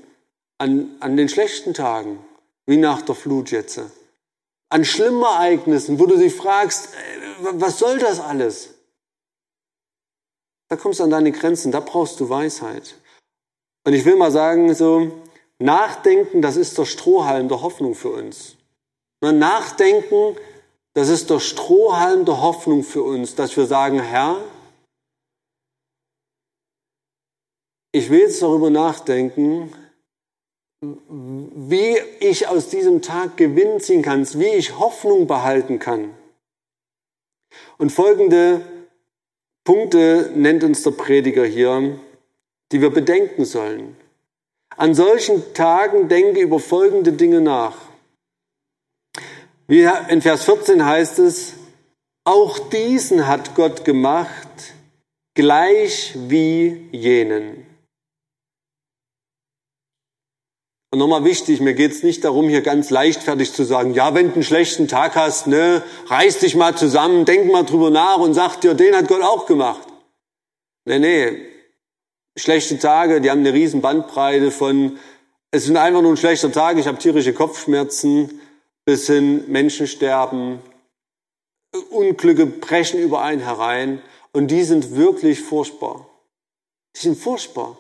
[0.58, 2.24] An, an den schlechten Tagen,
[2.66, 3.80] wie nach der Flut jetzt.
[4.68, 8.70] An schlimmen Ereignissen, wo du dich fragst, äh, was soll das alles?
[10.72, 12.94] Da kommst du an deine Grenzen, da brauchst du Weisheit.
[13.84, 15.12] Und ich will mal sagen, so,
[15.58, 18.56] Nachdenken, das ist der Strohhalm der Hoffnung für uns.
[19.20, 20.34] Nachdenken
[20.94, 24.42] das ist der Strohhalm der Hoffnung für uns, dass wir sagen, Herr,
[27.92, 29.74] ich will jetzt darüber nachdenken,
[30.80, 36.14] wie ich aus diesem Tag Gewinn ziehen kann, wie ich Hoffnung behalten kann.
[37.76, 38.71] Und folgende
[39.64, 41.98] Punkte nennt uns der Prediger hier,
[42.72, 43.96] die wir bedenken sollen.
[44.76, 47.76] An solchen Tagen denke über folgende Dinge nach.
[49.68, 51.54] Wie in Vers 14 heißt es,
[52.24, 54.74] auch diesen hat Gott gemacht,
[55.34, 57.66] gleich wie jenen.
[60.92, 64.28] Und nochmal wichtig, mir geht es nicht darum, hier ganz leichtfertig zu sagen, ja, wenn
[64.28, 68.34] du einen schlechten Tag hast, ne, reiß dich mal zusammen, denk mal drüber nach und
[68.34, 69.88] sag dir, den hat Gott auch gemacht.
[70.84, 71.46] Nee, nee.
[72.36, 74.98] Schlechte Tage, die haben eine riesen Bandbreite von,
[75.50, 78.42] es sind einfach nur ein schlechter Tag, ich habe tierische Kopfschmerzen,
[78.84, 80.60] bis hin Menschen sterben,
[81.88, 84.02] Unglücke brechen über einen herein
[84.34, 86.06] und die sind wirklich furchtbar.
[86.94, 87.78] Die sind furchtbar.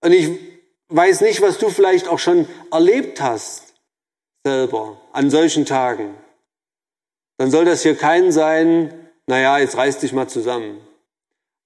[0.00, 0.51] Und ich
[0.94, 3.74] weiß nicht, was du vielleicht auch schon erlebt hast
[4.44, 6.14] selber an solchen Tagen.
[7.38, 10.80] Dann soll das hier kein sein, naja, jetzt reiß dich mal zusammen.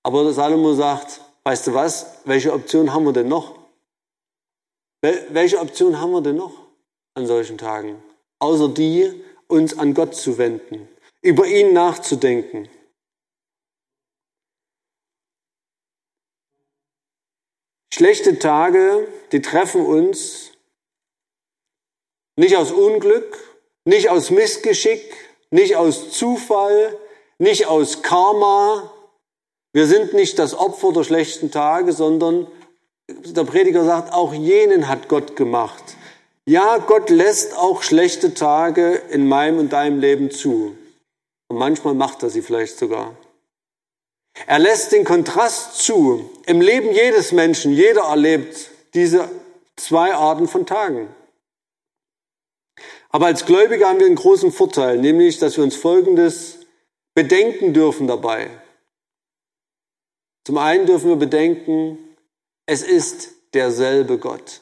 [0.03, 3.59] Aber Salomo sagt, weißt du was, welche Option haben wir denn noch?
[5.01, 6.53] Welche Option haben wir denn noch
[7.15, 8.03] an solchen Tagen?
[8.39, 9.13] außer die,
[9.49, 10.89] uns an Gott zu wenden,
[11.23, 12.69] über ihn nachzudenken.
[17.93, 20.53] Schlechte Tage, die treffen uns
[22.37, 23.39] nicht aus Unglück,
[23.85, 25.15] nicht aus Missgeschick,
[25.51, 26.99] nicht aus Zufall,
[27.39, 28.93] nicht aus Karma.
[29.73, 32.47] Wir sind nicht das Opfer der schlechten Tage, sondern
[33.09, 35.97] der Prediger sagt, auch jenen hat Gott gemacht.
[36.45, 40.77] Ja, Gott lässt auch schlechte Tage in meinem und deinem Leben zu.
[41.49, 43.15] Und manchmal macht er sie vielleicht sogar.
[44.45, 46.31] Er lässt den Kontrast zu.
[46.47, 49.31] Im Leben jedes Menschen, jeder erlebt diese
[49.77, 51.15] zwei Arten von Tagen.
[53.09, 56.59] Aber als Gläubige haben wir einen großen Vorteil, nämlich, dass wir uns Folgendes
[57.15, 58.51] bedenken dürfen dabei.
[60.45, 61.99] Zum einen dürfen wir bedenken,
[62.67, 64.61] es ist derselbe Gott.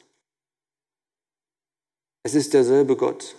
[2.23, 3.35] Es ist derselbe Gott.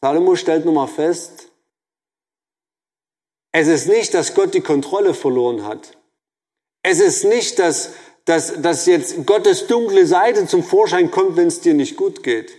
[0.00, 1.50] Salomo stellt nochmal fest,
[3.52, 5.96] es ist nicht, dass Gott die Kontrolle verloren hat.
[6.82, 7.92] Es ist nicht, dass,
[8.24, 12.52] dass, dass jetzt Gottes dunkle Seite zum Vorschein kommt, wenn es dir nicht gut geht.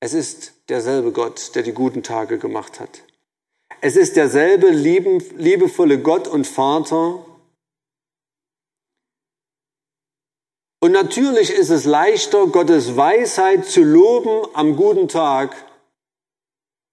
[0.00, 3.02] Es ist derselbe Gott, der die guten Tage gemacht hat.
[3.80, 7.24] Es ist derselbe lieben, liebevolle Gott und Vater.
[10.80, 15.67] Und natürlich ist es leichter, Gottes Weisheit zu loben am guten Tag,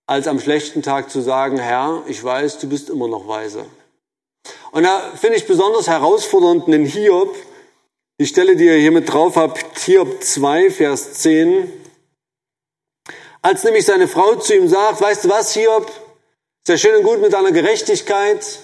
[0.07, 3.65] als am schlechten Tag zu sagen, Herr, ich weiß, du bist immer noch weise.
[4.71, 7.35] Und da finde ich besonders herausfordernd den Hiob,
[8.19, 11.71] die Stelle, die ihr hier mit drauf habt, Hiob 2, Vers 10.
[13.41, 15.91] Als nämlich seine Frau zu ihm sagt, weißt du was, Hiob,
[16.63, 18.59] sehr schön und gut mit deiner Gerechtigkeit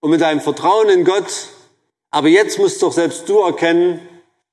[0.00, 1.48] und mit deinem Vertrauen in Gott,
[2.10, 4.06] aber jetzt musst doch selbst du erkennen,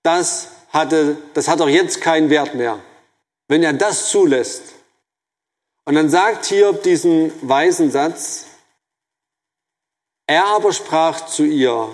[0.04, 2.80] das hatte, das hat doch jetzt keinen Wert mehr.
[3.48, 4.64] Wenn er das zulässt,
[5.86, 8.48] und dann sagt Hiob diesen weisen Satz,
[10.28, 11.90] er aber sprach zu ihr,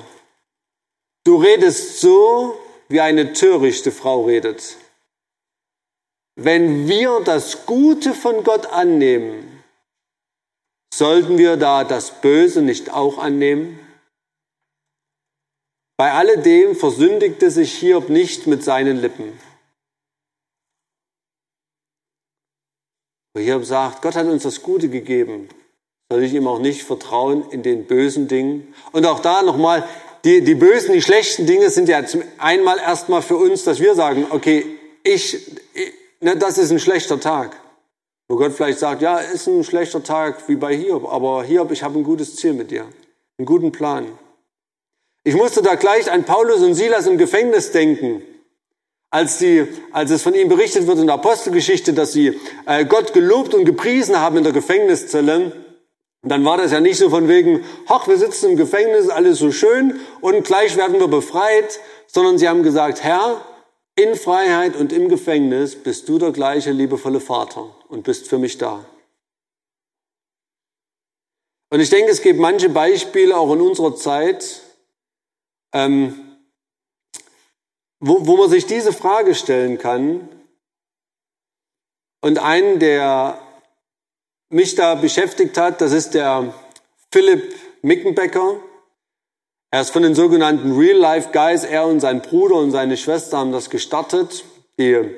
[1.26, 4.78] du redest so, wie eine törichte Frau redet.
[6.36, 9.64] Wenn wir das Gute von Gott annehmen,
[10.94, 13.80] sollten wir da das Böse nicht auch annehmen?
[15.98, 19.38] Bei alledem versündigte sich Hiob nicht mit seinen Lippen.
[23.40, 25.48] Wo Hiob sagt, Gott hat uns das Gute gegeben,
[26.12, 28.74] soll ich ihm auch nicht vertrauen in den bösen Dingen.
[28.92, 29.88] Und auch da nochmal,
[30.26, 33.96] die, die bösen, die schlechten Dinge sind ja zum einmal erstmal für uns, dass wir
[33.96, 34.66] sagen, okay,
[35.04, 35.36] ich,
[35.74, 37.56] ich ne, das ist ein schlechter Tag.
[38.28, 41.82] Wo Gott vielleicht sagt, ja, ist ein schlechter Tag wie bei Hiob, aber Hiob, ich
[41.82, 42.88] habe ein gutes Ziel mit dir,
[43.38, 44.06] einen guten Plan.
[45.24, 48.22] Ich musste da gleich an Paulus und Silas im Gefängnis denken.
[49.12, 53.14] Als, die, als es von ihm berichtet wird in der Apostelgeschichte, dass sie äh, Gott
[53.14, 55.52] gelobt und gepriesen haben in der Gefängniszelle,
[56.22, 59.52] dann war das ja nicht so von wegen, ach, wir sitzen im Gefängnis, alles so
[59.52, 63.44] schön und gleich werden wir befreit, sondern sie haben gesagt, Herr,
[63.96, 68.58] in Freiheit und im Gefängnis bist du der gleiche liebevolle Vater und bist für mich
[68.58, 68.86] da.
[71.72, 74.62] Und ich denke, es gibt manche Beispiele auch in unserer Zeit,
[75.74, 76.29] ähm,
[78.00, 80.28] wo, wo man sich diese Frage stellen kann.
[82.22, 83.42] Und einen, der
[84.50, 86.54] mich da beschäftigt hat, das ist der
[87.12, 88.60] Philipp Mickenbecker.
[89.72, 91.64] Er ist von den sogenannten Real Life Guys.
[91.64, 94.44] Er und sein Bruder und seine Schwester haben das gestartet.
[94.80, 95.16] Die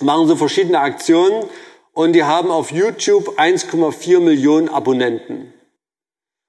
[0.00, 1.48] machen so verschiedene Aktionen
[1.92, 5.52] und die haben auf YouTube 1,4 Millionen Abonnenten.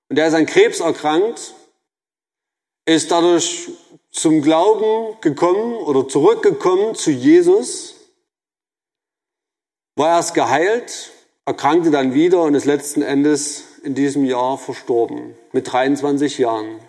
[0.10, 1.54] Und er ist an Krebs erkrankt,
[2.86, 3.70] ist dadurch
[4.12, 7.96] zum Glauben gekommen oder zurückgekommen zu Jesus,
[9.96, 11.12] war erst geheilt,
[11.46, 16.80] erkrankte dann wieder und ist letzten Endes in diesem Jahr verstorben, mit 23 Jahren.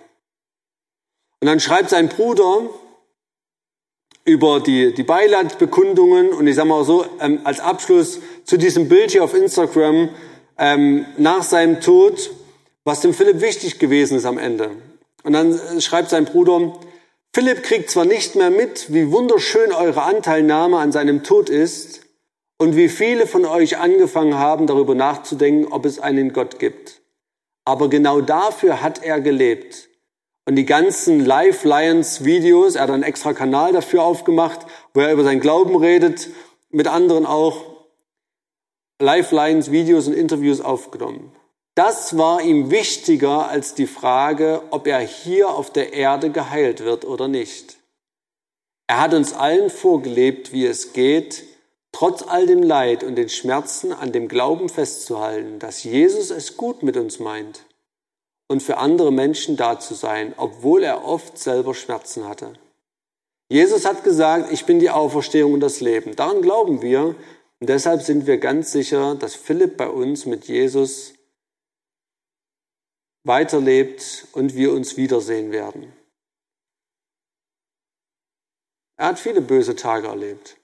[1.41, 2.69] Und dann schreibt sein Bruder
[4.25, 9.11] über die, die Beilandbekundungen und ich sage mal so, ähm, als Abschluss zu diesem Bild
[9.11, 10.11] hier auf Instagram
[10.59, 12.31] ähm, nach seinem Tod,
[12.85, 14.71] was dem Philipp wichtig gewesen ist am Ende.
[15.25, 16.75] Und dann äh, schreibt sein Bruder,
[17.33, 22.01] Philipp kriegt zwar nicht mehr mit, wie wunderschön eure Anteilnahme an seinem Tod ist
[22.59, 27.03] und wie viele von euch angefangen haben, darüber nachzudenken, ob es einen Gott gibt.
[27.65, 29.89] Aber genau dafür hat er gelebt.
[30.45, 35.13] Und die ganzen Live Lions Videos, er hat einen extra Kanal dafür aufgemacht, wo er
[35.13, 36.29] über seinen Glauben redet,
[36.71, 37.65] mit anderen auch
[39.01, 41.33] Live Lions Videos und Interviews aufgenommen.
[41.83, 47.07] Das war ihm wichtiger als die Frage, ob er hier auf der Erde geheilt wird
[47.07, 47.79] oder nicht.
[48.87, 51.43] Er hat uns allen vorgelebt, wie es geht,
[51.91, 56.83] trotz all dem Leid und den Schmerzen an dem Glauben festzuhalten, dass Jesus es gut
[56.83, 57.61] mit uns meint
[58.47, 62.53] und für andere Menschen da zu sein, obwohl er oft selber Schmerzen hatte.
[63.49, 66.15] Jesus hat gesagt, ich bin die Auferstehung und das Leben.
[66.15, 67.15] Daran glauben wir
[67.59, 71.15] und deshalb sind wir ganz sicher, dass Philipp bei uns mit Jesus
[73.25, 75.93] weiterlebt und wir uns wiedersehen werden.
[78.97, 80.57] Er hat viele böse Tage erlebt.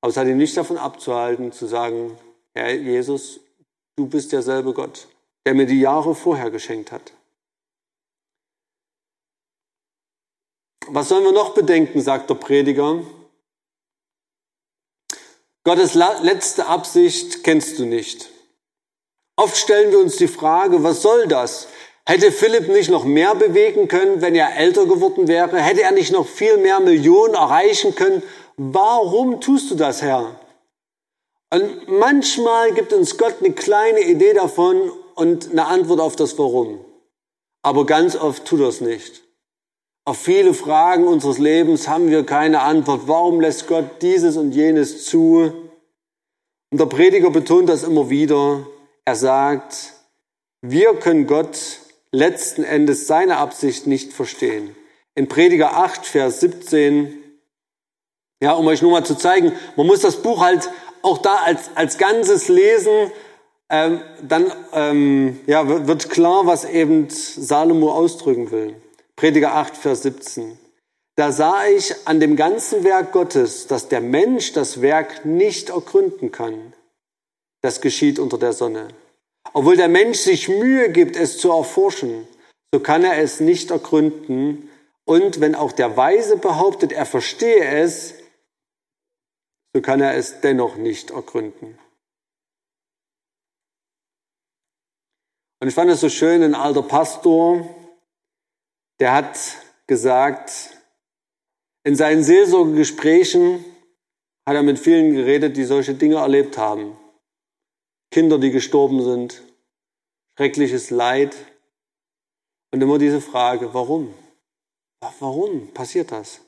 [0.00, 2.16] Aber es hat ihn nicht davon abzuhalten, zu sagen,
[2.54, 3.40] Herr Jesus,
[3.96, 5.08] du bist derselbe Gott,
[5.44, 7.12] der mir die Jahre vorher geschenkt hat.
[10.90, 13.02] Was sollen wir noch bedenken, sagt der Prediger.
[15.64, 18.30] Gottes letzte Absicht kennst du nicht.
[19.38, 21.68] Oft stellen wir uns die Frage, was soll das?
[22.04, 25.58] Hätte Philipp nicht noch mehr bewegen können, wenn er älter geworden wäre?
[25.58, 28.24] Hätte er nicht noch viel mehr Millionen erreichen können?
[28.56, 30.34] Warum tust du das, Herr?
[31.54, 36.84] Und manchmal gibt uns Gott eine kleine Idee davon und eine Antwort auf das Warum.
[37.62, 39.22] Aber ganz oft tut er es nicht.
[40.04, 43.02] Auf viele Fragen unseres Lebens haben wir keine Antwort.
[43.06, 45.52] Warum lässt Gott dieses und jenes zu?
[46.72, 48.66] Und der Prediger betont das immer wieder.
[49.08, 49.94] Er sagt,
[50.60, 51.56] wir können Gott
[52.12, 54.76] letzten Endes seine Absicht nicht verstehen.
[55.14, 57.14] In Prediger 8, Vers 17,
[58.42, 60.68] ja, um euch nur mal zu zeigen, man muss das Buch halt
[61.00, 63.10] auch da als, als Ganzes lesen,
[63.70, 68.76] ähm, dann ähm, ja, wird klar, was eben Salomo ausdrücken will.
[69.16, 70.58] Prediger 8, Vers 17.
[71.16, 76.30] Da sah ich an dem ganzen Werk Gottes, dass der Mensch das Werk nicht ergründen
[76.30, 76.74] kann
[77.68, 78.88] das geschieht unter der Sonne.
[79.52, 82.26] Obwohl der Mensch sich Mühe gibt, es zu erforschen,
[82.72, 84.70] so kann er es nicht ergründen.
[85.04, 88.14] Und wenn auch der Weise behauptet, er verstehe es,
[89.74, 91.78] so kann er es dennoch nicht ergründen.
[95.60, 97.68] Und ich fand es so schön, ein alter Pastor,
[98.98, 99.38] der hat
[99.86, 100.70] gesagt,
[101.84, 103.62] in seinen Seelsorgegesprächen
[104.46, 106.96] hat er mit vielen geredet, die solche Dinge erlebt haben.
[108.10, 109.42] Kinder, die gestorben sind,
[110.36, 111.36] schreckliches Leid.
[112.72, 114.14] Und immer diese Frage, warum?
[115.20, 116.40] Warum passiert das?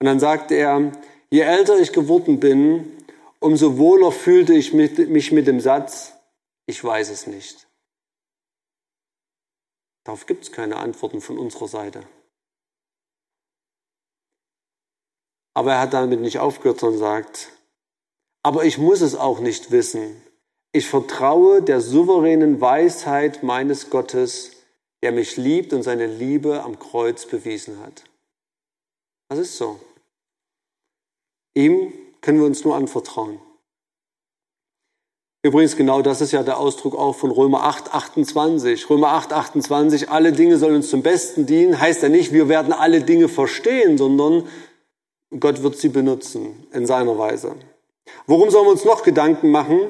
[0.00, 0.92] Und dann sagte er,
[1.30, 2.96] je älter ich geworden bin,
[3.40, 6.14] umso wohler fühlte ich mich mit dem Satz,
[6.66, 7.68] ich weiß es nicht.
[10.04, 12.06] Darauf gibt es keine Antworten von unserer Seite.
[15.54, 17.52] Aber er hat damit nicht aufgehört, sondern sagt,
[18.42, 20.22] aber ich muss es auch nicht wissen,
[20.72, 24.52] ich vertraue der souveränen Weisheit meines Gottes,
[25.02, 28.04] der mich liebt und seine Liebe am Kreuz bewiesen hat.
[29.28, 29.78] Das ist so.
[31.54, 33.40] Ihm können wir uns nur anvertrauen.
[35.42, 38.90] Übrigens, genau das ist ja der Ausdruck auch von Römer 8, 28.
[38.90, 42.72] Römer 8, 28, alle Dinge sollen uns zum Besten dienen, heißt ja nicht, wir werden
[42.72, 44.48] alle Dinge verstehen, sondern
[45.38, 47.54] Gott wird sie benutzen in seiner Weise.
[48.26, 49.88] Worum sollen wir uns noch Gedanken machen?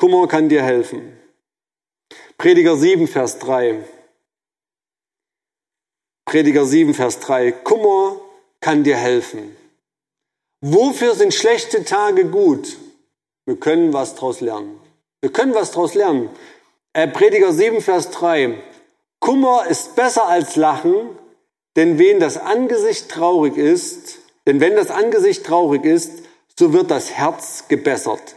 [0.00, 1.14] Kummer kann dir helfen.
[2.38, 3.84] Prediger 7, Vers 3.
[6.24, 7.52] Prediger 7, Vers 3.
[7.52, 8.18] Kummer
[8.62, 9.54] kann dir helfen.
[10.62, 12.78] Wofür sind schlechte Tage gut?
[13.44, 14.80] Wir können was daraus lernen.
[15.20, 16.30] Wir können was daraus lernen.
[16.94, 18.58] Äh, Prediger 7, Vers 3.
[19.18, 21.10] Kummer ist besser als Lachen,
[21.76, 26.22] denn wen das Angesicht traurig ist, denn wenn das Angesicht traurig ist,
[26.58, 28.36] so wird das Herz gebessert.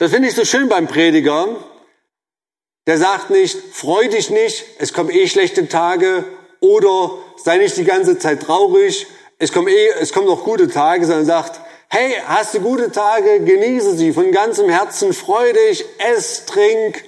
[0.00, 1.56] Das finde ich so schön beim Prediger.
[2.86, 6.24] Der sagt nicht, freu dich nicht, es kommen eh schlechte Tage
[6.60, 11.04] oder sei nicht die ganze Zeit traurig, es kommen eh, es kommen noch gute Tage,
[11.04, 11.60] sondern sagt,
[11.90, 17.04] hey, hast du gute Tage, genieße sie von ganzem Herzen, freu dich, ess, trink,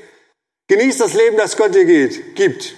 [0.69, 2.75] genieß das Leben, das Gott dir geht, gibt.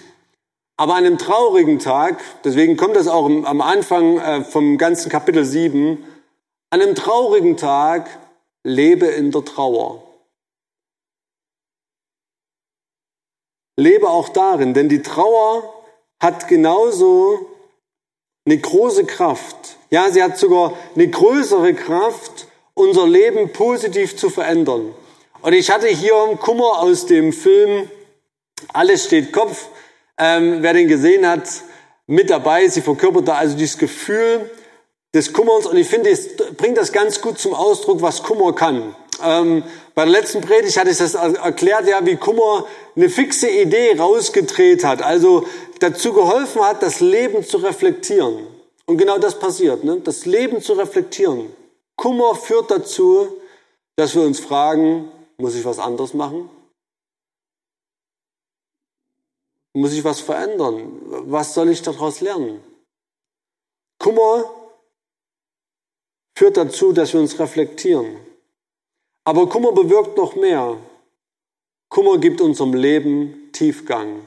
[0.77, 5.45] Aber an einem traurigen Tag, deswegen kommt das auch am Anfang äh, vom ganzen Kapitel
[5.45, 6.05] 7,
[6.71, 8.09] an einem traurigen Tag
[8.63, 10.04] lebe in der Trauer.
[13.77, 15.75] Lebe auch darin, denn die Trauer
[16.21, 17.49] hat genauso
[18.47, 19.77] eine große Kraft.
[19.91, 24.95] Ja, sie hat sogar eine größere Kraft, unser Leben positiv zu verändern.
[25.43, 27.91] Und ich hatte hier Kummer aus dem Film
[28.73, 29.69] Alles steht Kopf.
[30.17, 31.49] Ähm, wer den gesehen hat,
[32.07, 32.69] mit dabei.
[32.69, 34.51] Sie verkörpert da also dieses Gefühl
[35.15, 35.67] des Kummerns.
[35.67, 38.95] Und ich finde, es bringt das ganz gut zum Ausdruck, was Kummer kann.
[39.23, 43.97] Ähm, bei der letzten Predigt hatte ich das erklärt, ja, wie Kummer eine fixe Idee
[43.97, 45.47] rausgedreht hat, also
[45.79, 48.47] dazu geholfen hat, das Leben zu reflektieren.
[48.87, 50.01] Und genau das passiert, ne?
[50.01, 51.55] das Leben zu reflektieren.
[51.97, 53.41] Kummer führt dazu,
[53.97, 56.51] dass wir uns fragen, muss ich was anderes machen?
[59.73, 61.01] Muss ich was verändern?
[61.31, 62.63] Was soll ich daraus lernen?
[63.99, 64.51] Kummer
[66.37, 68.24] führt dazu, dass wir uns reflektieren.
[69.25, 70.77] Aber Kummer bewirkt noch mehr.
[71.89, 74.27] Kummer gibt unserem Leben Tiefgang.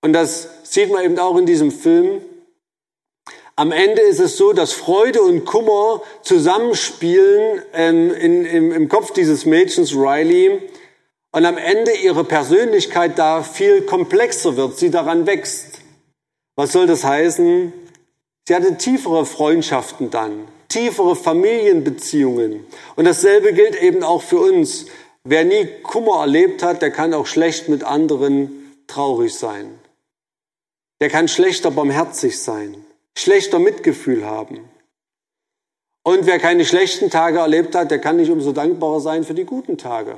[0.00, 2.22] Und das sieht man eben auch in diesem Film.
[3.54, 9.12] Am Ende ist es so, dass Freude und Kummer zusammenspielen ähm, in, im, im Kopf
[9.12, 10.62] dieses Mädchens Riley
[11.32, 15.80] und am Ende ihre Persönlichkeit da viel komplexer wird, sie daran wächst.
[16.56, 17.72] Was soll das heißen?
[18.48, 22.66] Sie hatte tiefere Freundschaften dann, tiefere Familienbeziehungen.
[22.96, 24.86] Und dasselbe gilt eben auch für uns.
[25.24, 29.78] Wer nie Kummer erlebt hat, der kann auch schlecht mit anderen traurig sein.
[31.00, 32.84] Der kann schlechter barmherzig sein,
[33.16, 34.68] schlechter Mitgefühl haben.
[36.04, 39.44] Und wer keine schlechten Tage erlebt hat, der kann nicht umso dankbarer sein für die
[39.44, 40.16] guten Tage.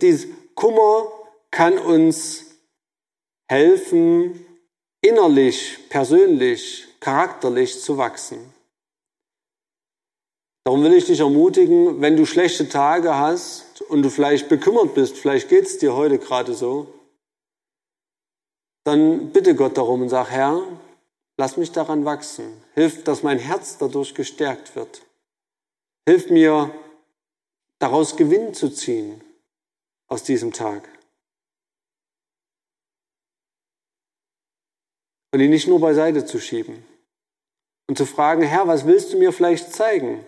[0.00, 1.06] Dieses Kummer
[1.50, 2.46] kann uns
[3.48, 4.44] helfen,
[5.00, 8.52] innerlich, persönlich, charakterlich zu wachsen.
[10.64, 15.16] Darum will ich dich ermutigen, wenn du schlechte Tage hast und du vielleicht bekümmert bist,
[15.16, 16.92] vielleicht geht es dir heute gerade so,
[18.84, 20.62] dann bitte Gott darum und sag, Herr,
[21.38, 22.62] lass mich daran wachsen.
[22.74, 25.02] Hilf, dass mein Herz dadurch gestärkt wird.
[26.06, 26.70] Hilf mir,
[27.78, 29.22] daraus Gewinn zu ziehen
[30.08, 30.88] aus diesem Tag.
[35.32, 36.84] Und ihn nicht nur beiseite zu schieben
[37.90, 40.24] und zu fragen, Herr, was willst du mir vielleicht zeigen?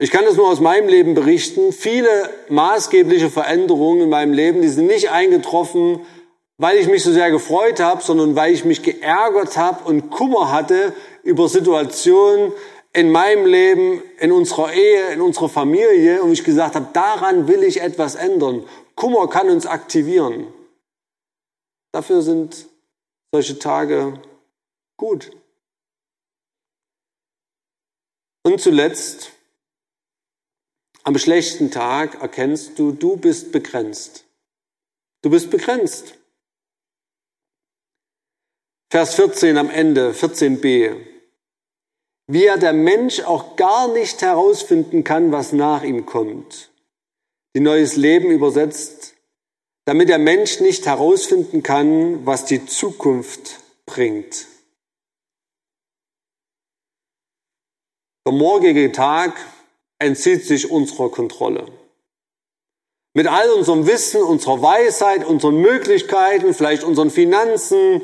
[0.00, 1.70] Ich kann das nur aus meinem Leben berichten.
[1.70, 6.00] Viele maßgebliche Veränderungen in meinem Leben, die sind nicht eingetroffen,
[6.58, 10.50] weil ich mich so sehr gefreut habe, sondern weil ich mich geärgert habe und Kummer
[10.50, 10.92] hatte
[11.22, 12.52] über Situationen
[12.92, 17.62] in meinem Leben, in unserer Ehe, in unserer Familie und ich gesagt habe, daran will
[17.62, 18.64] ich etwas ändern.
[18.96, 20.48] Kummer kann uns aktivieren.
[21.92, 22.66] Dafür sind
[23.32, 24.20] solche Tage
[24.96, 25.30] gut.
[28.44, 29.32] Und zuletzt,
[31.02, 34.24] am schlechten Tag erkennst du, du bist begrenzt.
[35.22, 36.14] Du bist begrenzt.
[38.90, 40.94] Vers 14 am Ende, 14b.
[42.26, 46.70] Wie er der Mensch auch gar nicht herausfinden kann, was nach ihm kommt.
[47.56, 49.14] Die Neues Leben übersetzt,
[49.86, 54.46] damit der Mensch nicht herausfinden kann, was die Zukunft bringt.
[58.26, 59.34] Der morgige Tag
[59.98, 61.66] entzieht sich unserer Kontrolle.
[63.12, 68.02] Mit all unserem Wissen, unserer Weisheit, unseren Möglichkeiten, vielleicht unseren Finanzen,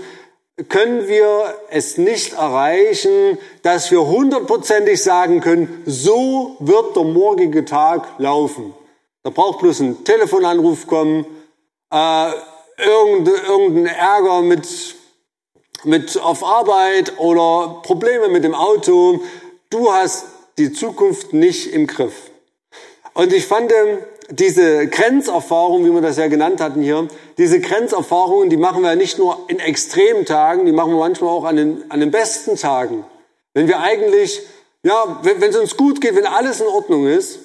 [0.68, 8.06] können wir es nicht erreichen, dass wir hundertprozentig sagen können, so wird der morgige Tag
[8.18, 8.74] laufen.
[9.22, 11.24] Da braucht bloß ein Telefonanruf kommen,
[11.90, 12.30] äh,
[12.76, 14.96] irgendein, Ärger mit,
[15.84, 19.20] mit auf Arbeit oder Probleme mit dem Auto.
[19.70, 20.26] Du hast
[20.58, 22.30] die Zukunft nicht im Griff.
[23.14, 23.98] Und ich fand ähm,
[24.30, 27.06] diese Grenzerfahrung, wie wir das ja genannt hatten hier,
[27.38, 31.44] diese Grenzerfahrungen, die machen wir nicht nur in extremen Tagen, die machen wir manchmal auch
[31.44, 33.04] an den, an den besten Tagen.
[33.54, 34.42] Wenn wir eigentlich,
[34.82, 37.38] ja, wenn, es uns gut geht, wenn alles in Ordnung ist,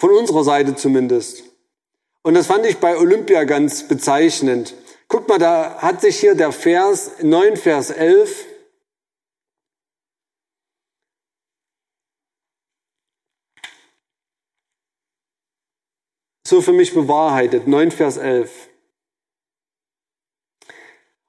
[0.00, 1.44] von unserer Seite zumindest.
[2.22, 4.74] Und das fand ich bei Olympia ganz bezeichnend.
[5.08, 8.46] Guck mal, da hat sich hier der Vers 9, Vers 11
[16.48, 17.66] so für mich bewahrheitet.
[17.66, 18.68] 9 Vers 11.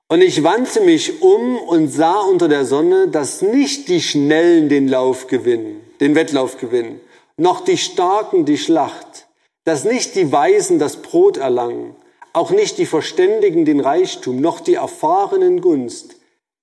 [0.08, 4.88] Und ich wandte mich um und sah unter der Sonne, dass nicht die Schnellen den
[4.88, 7.00] Lauf gewinnen, den Wettlauf gewinnen,
[7.38, 9.28] noch die Starken die Schlacht,
[9.66, 11.96] dass nicht die Weisen das Brot erlangen,
[12.34, 16.16] auch nicht die Verständigen den Reichtum, noch die Erfahrenen Gunst,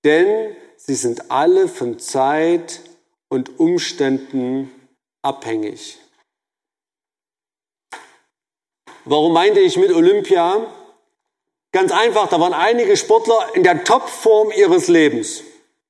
[0.04, 2.80] denn sie sind alle von Zeit
[3.28, 4.72] und Umständen
[5.22, 5.98] abhängig.
[9.08, 10.66] Warum meinte ich mit Olympia?
[11.70, 15.44] Ganz einfach, da waren einige Sportler in der Topform ihres Lebens.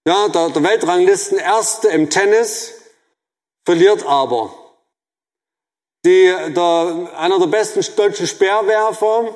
[0.06, 2.74] Ja, der, der Weltranglisten Erste im Tennis
[3.64, 4.54] verliert aber.
[6.04, 9.32] Die, der, einer der besten deutschen Speerwerfer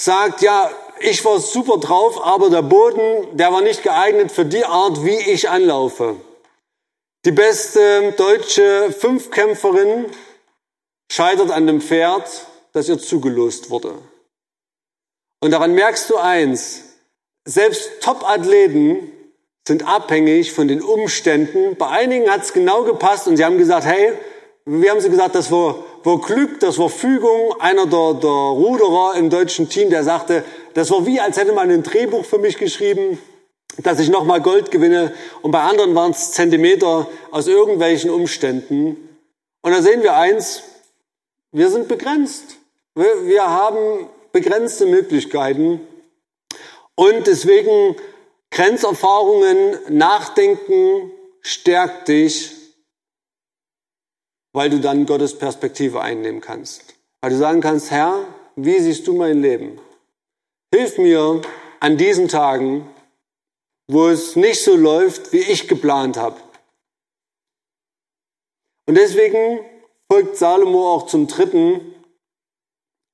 [0.00, 4.64] sagt, ja, ich war super drauf, aber der Boden, der war nicht geeignet für die
[4.64, 6.14] Art, wie ich anlaufe.
[7.24, 10.06] Die beste deutsche Fünfkämpferin
[11.10, 13.94] scheitert an dem Pferd dass ihr zugelost wurde.
[15.40, 16.82] Und daran merkst du eins,
[17.44, 19.12] selbst Top-Athleten
[19.66, 21.76] sind abhängig von den Umständen.
[21.76, 24.12] Bei einigen hat es genau gepasst und sie haben gesagt, hey,
[24.66, 27.54] wie haben sie gesagt, das war, war Glück, das war Fügung.
[27.58, 30.44] Einer der, der Ruderer im deutschen Team, der sagte,
[30.74, 33.18] das war wie, als hätte man ein Drehbuch für mich geschrieben,
[33.78, 35.14] dass ich nochmal Gold gewinne.
[35.42, 39.08] Und bei anderen waren es Zentimeter aus irgendwelchen Umständen.
[39.62, 40.62] Und da sehen wir eins,
[41.52, 42.59] wir sind begrenzt.
[42.94, 45.86] Wir haben begrenzte Möglichkeiten
[46.94, 47.96] und deswegen
[48.50, 52.52] Grenzerfahrungen, Nachdenken stärkt dich,
[54.52, 56.94] weil du dann Gottes Perspektive einnehmen kannst.
[57.20, 58.26] Weil du sagen kannst, Herr,
[58.56, 59.80] wie siehst du mein Leben?
[60.74, 61.42] Hilf mir
[61.78, 62.88] an diesen Tagen
[63.92, 66.40] wo es nicht so läuft, wie ich geplant habe.
[68.86, 69.60] Und deswegen
[70.10, 71.94] folgt Salomo auch zum dritten.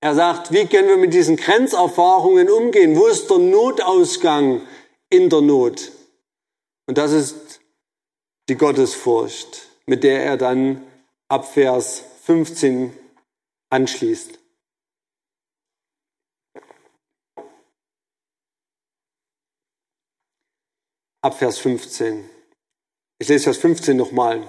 [0.00, 2.96] Er sagt, wie können wir mit diesen Grenzerfahrungen umgehen?
[2.96, 4.66] Wo ist der Notausgang
[5.08, 5.92] in der Not?
[6.86, 7.60] Und das ist
[8.48, 10.86] die Gottesfurcht, mit der er dann
[11.28, 12.96] ab Vers 15
[13.70, 14.38] anschließt.
[21.22, 22.28] Ab Vers 15.
[23.18, 24.46] Ich lese Vers 15 nochmal.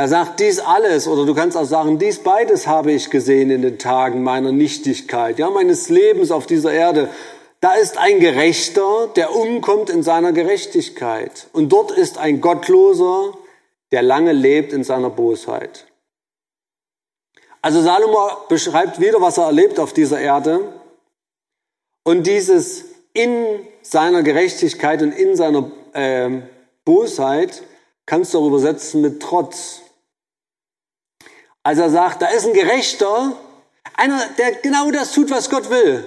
[0.00, 3.60] Er sagt, dies alles, oder du kannst auch sagen, dies beides habe ich gesehen in
[3.60, 7.10] den Tagen meiner Nichtigkeit, ja, meines Lebens auf dieser Erde.
[7.60, 11.48] Da ist ein Gerechter, der umkommt in seiner Gerechtigkeit.
[11.52, 13.34] Und dort ist ein Gottloser,
[13.92, 15.84] der lange lebt in seiner Bosheit.
[17.60, 20.60] Also Salomo beschreibt wieder, was er erlebt auf dieser Erde.
[22.04, 23.44] Und dieses in
[23.82, 26.40] seiner Gerechtigkeit und in seiner äh,
[26.86, 27.62] Bosheit
[28.06, 29.82] kannst du auch übersetzen mit Trotz.
[31.70, 33.36] Also er sagt, da ist ein Gerechter,
[33.94, 36.04] einer, der genau das tut, was Gott will.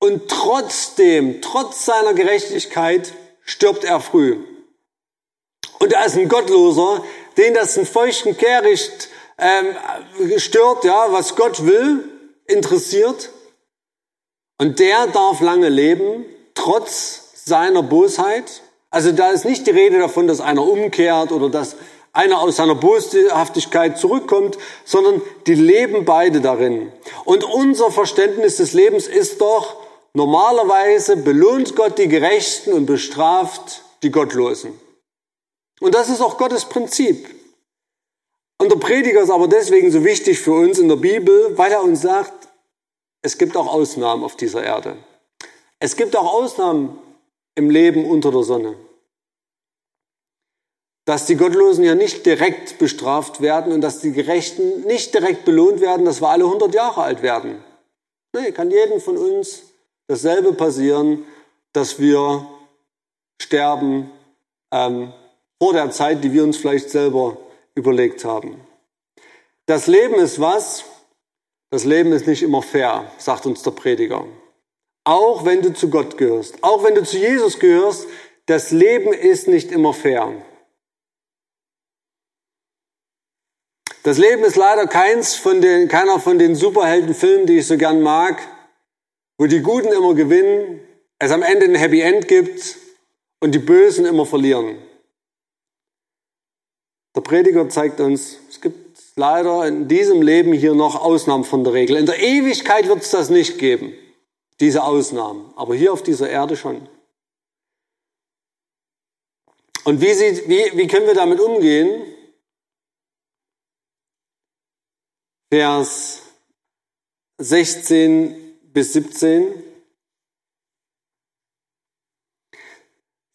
[0.00, 3.12] Und trotzdem, trotz seiner Gerechtigkeit,
[3.44, 4.44] stirbt er früh.
[5.78, 7.04] Und da ist ein Gottloser,
[7.36, 9.08] den das ein feuchten Kehricht
[9.38, 9.76] ähm,
[10.38, 12.02] stört, ja, was Gott will,
[12.48, 13.30] interessiert.
[14.58, 16.24] Und der darf lange leben,
[16.54, 18.62] trotz seiner Bosheit.
[18.90, 21.76] Also da ist nicht die Rede davon, dass einer umkehrt oder dass
[22.12, 26.92] einer aus seiner Boshaftigkeit zurückkommt, sondern die leben beide darin.
[27.24, 29.76] Und unser Verständnis des Lebens ist doch,
[30.14, 34.78] Normalerweise belohnt Gott die Gerechten und bestraft die Gottlosen.
[35.80, 37.28] Und das ist auch Gottes Prinzip.
[38.60, 41.82] Und der Prediger ist aber deswegen so wichtig für uns in der Bibel, weil er
[41.82, 42.48] uns sagt,
[43.22, 44.96] es gibt auch Ausnahmen auf dieser Erde.
[45.78, 46.98] Es gibt auch Ausnahmen
[47.54, 48.76] im Leben unter der Sonne.
[51.04, 55.80] Dass die Gottlosen ja nicht direkt bestraft werden und dass die Gerechten nicht direkt belohnt
[55.80, 57.62] werden, dass wir alle 100 Jahre alt werden.
[58.32, 59.62] Nee, kann jeden von uns
[60.06, 61.24] dasselbe passieren,
[61.72, 62.46] dass wir
[63.40, 64.10] sterben
[64.70, 65.12] ähm,
[65.60, 67.36] vor der Zeit, die wir uns vielleicht selber
[67.74, 68.60] überlegt haben.
[69.66, 70.84] Das Leben ist was?
[71.70, 74.26] Das Leben ist nicht immer fair, sagt uns der Prediger.
[75.04, 78.06] Auch wenn du zu Gott gehörst, auch wenn du zu Jesus gehörst,
[78.46, 80.32] das Leben ist nicht immer fair.
[84.02, 88.02] Das Leben ist leider keins von den, keiner von den Superheldenfilmen, die ich so gern
[88.02, 88.42] mag,
[89.38, 90.80] wo die Guten immer gewinnen,
[91.18, 92.76] es am Ende ein Happy End gibt
[93.40, 94.76] und die Bösen immer verlieren.
[97.14, 101.74] Der Prediger zeigt uns, es gibt leider in diesem Leben hier noch Ausnahmen von der
[101.74, 101.96] Regel.
[101.96, 103.92] In der Ewigkeit wird es das nicht geben,
[104.58, 106.88] diese Ausnahmen, aber hier auf dieser Erde schon.
[109.84, 112.02] Und wie, sieht, wie, wie können wir damit umgehen?
[115.52, 116.22] Vers
[117.36, 118.34] 16
[118.72, 119.52] bis 17.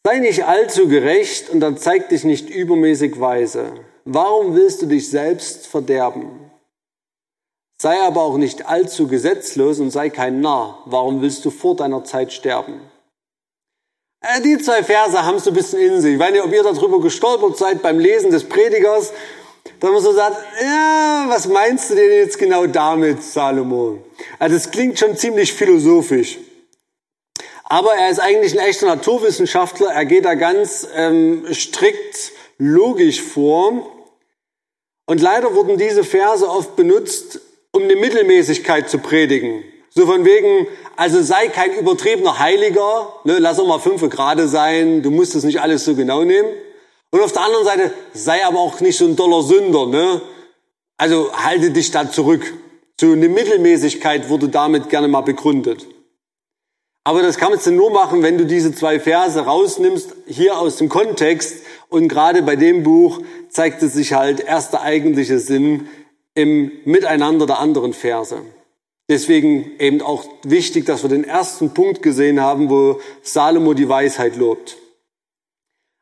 [0.04, 3.72] Sei nicht allzu gerecht und dann zeig dich nicht übermäßig weise.
[4.04, 6.50] Warum willst du dich selbst verderben?
[7.80, 10.82] Sei aber auch nicht allzu gesetzlos und sei kein Narr.
[10.86, 12.82] Warum willst du vor deiner Zeit sterben?
[14.22, 16.16] Äh, die zwei Verse haben so ein bisschen in sich.
[16.16, 19.14] Ich weiß nicht, ob ihr darüber gestolpert seid beim Lesen des Predigers.
[19.80, 24.00] Da man so sagt, ja, was meinst du denn jetzt genau damit, Salomo?
[24.40, 26.38] Also es klingt schon ziemlich philosophisch.
[27.64, 29.90] Aber er ist eigentlich ein echter Naturwissenschaftler.
[29.90, 33.92] Er geht da ganz ähm, strikt logisch vor.
[35.06, 37.42] Und leider wurden diese Verse oft benutzt,
[37.72, 39.64] um eine Mittelmäßigkeit zu predigen.
[39.90, 45.02] So von wegen, also sei kein übertriebener Heiliger, ne, lass auch mal fünf gerade sein,
[45.02, 46.50] du musst es nicht alles so genau nehmen.
[47.12, 50.22] Und auf der anderen Seite, sei aber auch nicht so ein doller Sünder, ne?
[50.98, 52.54] Also halte dich da zurück.
[53.00, 55.86] So eine Mittelmäßigkeit wurde damit gerne mal begründet.
[57.04, 60.76] Aber das kann man jetzt nur machen, wenn du diese zwei Verse rausnimmst, hier aus
[60.76, 61.64] dem Kontext.
[61.88, 65.88] Und gerade bei dem Buch zeigt es sich halt erst der eigentliche Sinn
[66.34, 68.42] im Miteinander der anderen Verse.
[69.10, 74.36] Deswegen eben auch wichtig, dass wir den ersten Punkt gesehen haben, wo Salomo die Weisheit
[74.36, 74.76] lobt.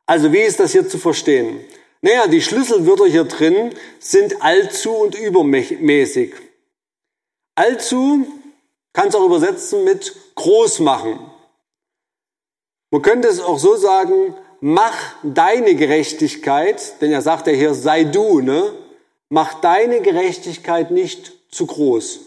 [0.06, 1.66] Also wie ist das hier zu verstehen?
[2.02, 6.36] Naja, die Schlüsselwörter hier drin sind allzu und übermäßig.
[7.56, 8.28] Allzu
[8.94, 11.20] kannst du auch übersetzen mit groß machen.
[12.92, 18.04] Man könnte es auch so sagen, mach deine Gerechtigkeit, denn er sagt ja hier, sei
[18.04, 18.74] du, ne?
[19.30, 22.20] Mach deine Gerechtigkeit nicht zu groß.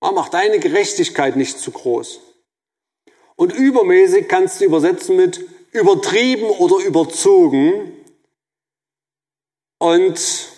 [0.00, 2.20] Mach deine Gerechtigkeit nicht zu groß.
[3.36, 5.40] Und übermäßig kannst du übersetzen mit
[5.72, 7.96] übertrieben oder überzogen.
[9.78, 10.48] Und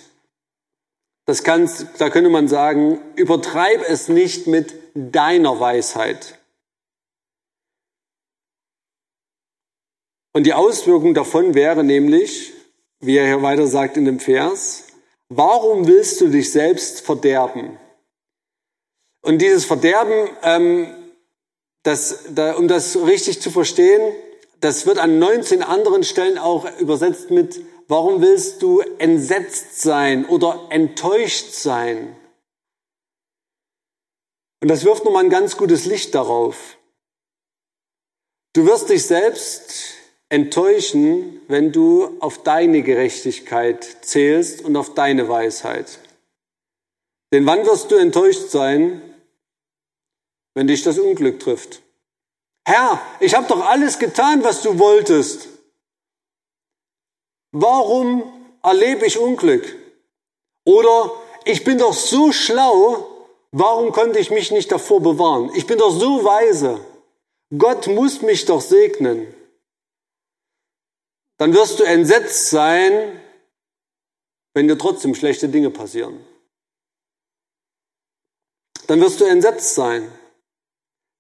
[1.27, 6.39] das kannst, da könnte man sagen, übertreib es nicht mit deiner Weisheit.
[10.35, 12.53] Und die Auswirkung davon wäre nämlich,
[13.01, 14.85] wie er hier weiter sagt in dem Vers,
[15.29, 17.79] warum willst du dich selbst verderben?
[19.23, 20.95] Und dieses Verderben, ähm,
[21.83, 24.15] das, da, um das richtig zu verstehen,
[24.65, 30.69] das wird an 19 anderen Stellen auch übersetzt mit, warum willst du entsetzt sein oder
[30.71, 32.17] enttäuscht sein?
[34.63, 36.79] Und das wirft nochmal ein ganz gutes Licht darauf.
[38.55, 39.97] Du wirst dich selbst
[40.31, 45.99] enttäuschen, wenn du auf deine Gerechtigkeit zählst und auf deine Weisheit.
[47.35, 49.03] Denn wann wirst du enttäuscht sein,
[50.55, 51.84] wenn dich das Unglück trifft?
[52.67, 55.49] Herr, ich habe doch alles getan, was du wolltest.
[57.53, 58.23] Warum
[58.63, 59.77] erlebe ich Unglück?
[60.65, 61.13] Oder
[61.45, 63.07] ich bin doch so schlau,
[63.53, 65.51] warum konnte ich mich nicht davor bewahren?
[65.55, 66.85] Ich bin doch so weise.
[67.57, 69.35] Gott muss mich doch segnen
[71.37, 73.21] dann wirst du entsetzt sein,
[74.55, 76.25] wenn dir trotzdem schlechte Dinge passieren.
[78.87, 80.11] Dann wirst du entsetzt sein.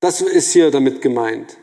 [0.05, 1.57] Das ist hier damit gemeint.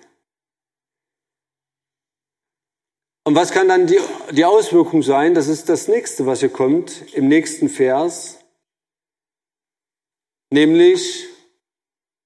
[3.23, 3.99] Und was kann dann die,
[4.31, 5.35] die Auswirkung sein?
[5.35, 8.39] Das ist das nächste, was hier kommt im nächsten Vers.
[10.51, 11.27] Nämlich,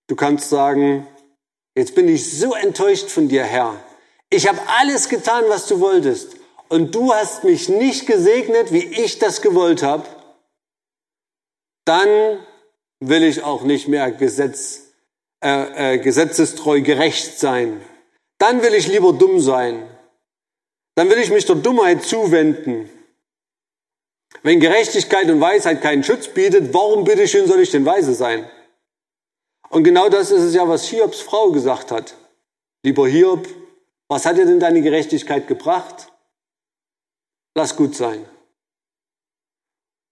[0.07, 1.05] du kannst sagen,
[1.76, 3.78] jetzt bin ich so enttäuscht von dir, Herr.
[4.30, 6.38] Ich habe alles getan, was du wolltest.
[6.70, 10.07] Und du hast mich nicht gesegnet, wie ich das gewollt habe.
[11.84, 12.39] Dann
[13.01, 14.85] will ich auch nicht mehr Gesetz,
[15.46, 17.80] äh, äh, gesetzestreu gerecht sein.
[18.39, 19.88] Dann will ich lieber dumm sein.
[20.96, 22.89] Dann will ich mich der Dummheit zuwenden.
[24.41, 28.50] Wenn Gerechtigkeit und Weisheit keinen Schutz bietet, warum bitteschön soll ich denn weise sein?
[29.70, 32.16] Und genau das ist es ja, was Hiobs Frau gesagt hat.
[32.84, 33.48] Lieber Hiob,
[34.08, 36.12] was hat dir denn deine Gerechtigkeit gebracht?
[37.56, 38.26] Lass gut sein.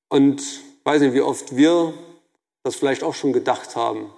[0.10, 0.44] Und
[0.84, 1.96] weiß nicht, wie oft wir
[2.64, 4.14] das vielleicht auch schon gedacht haben.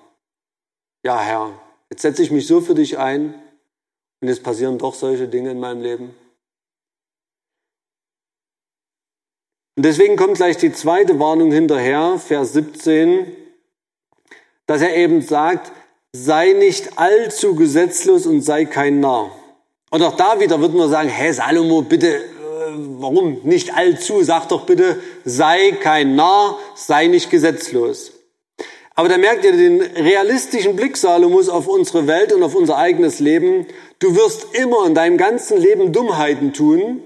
[1.05, 1.53] Ja, Herr,
[1.91, 3.35] jetzt setze ich mich so für dich ein
[4.21, 6.15] und jetzt passieren doch solche Dinge in meinem Leben.
[9.77, 13.31] Und deswegen kommt gleich die zweite Warnung hinterher, Vers 17,
[14.65, 15.71] dass er eben sagt,
[16.11, 19.29] sei nicht allzu gesetzlos und sei kein Narr.
[19.91, 22.21] Und auch da wieder wird man sagen, hä, Salomo, bitte, äh,
[22.97, 24.23] warum nicht allzu?
[24.23, 28.14] Sag doch bitte, sei kein Narr, sei nicht gesetzlos.
[28.95, 33.19] Aber da merkt ihr den realistischen Blick Salomos auf unsere Welt und auf unser eigenes
[33.19, 33.67] Leben.
[33.99, 37.03] Du wirst immer in deinem ganzen Leben Dummheiten tun,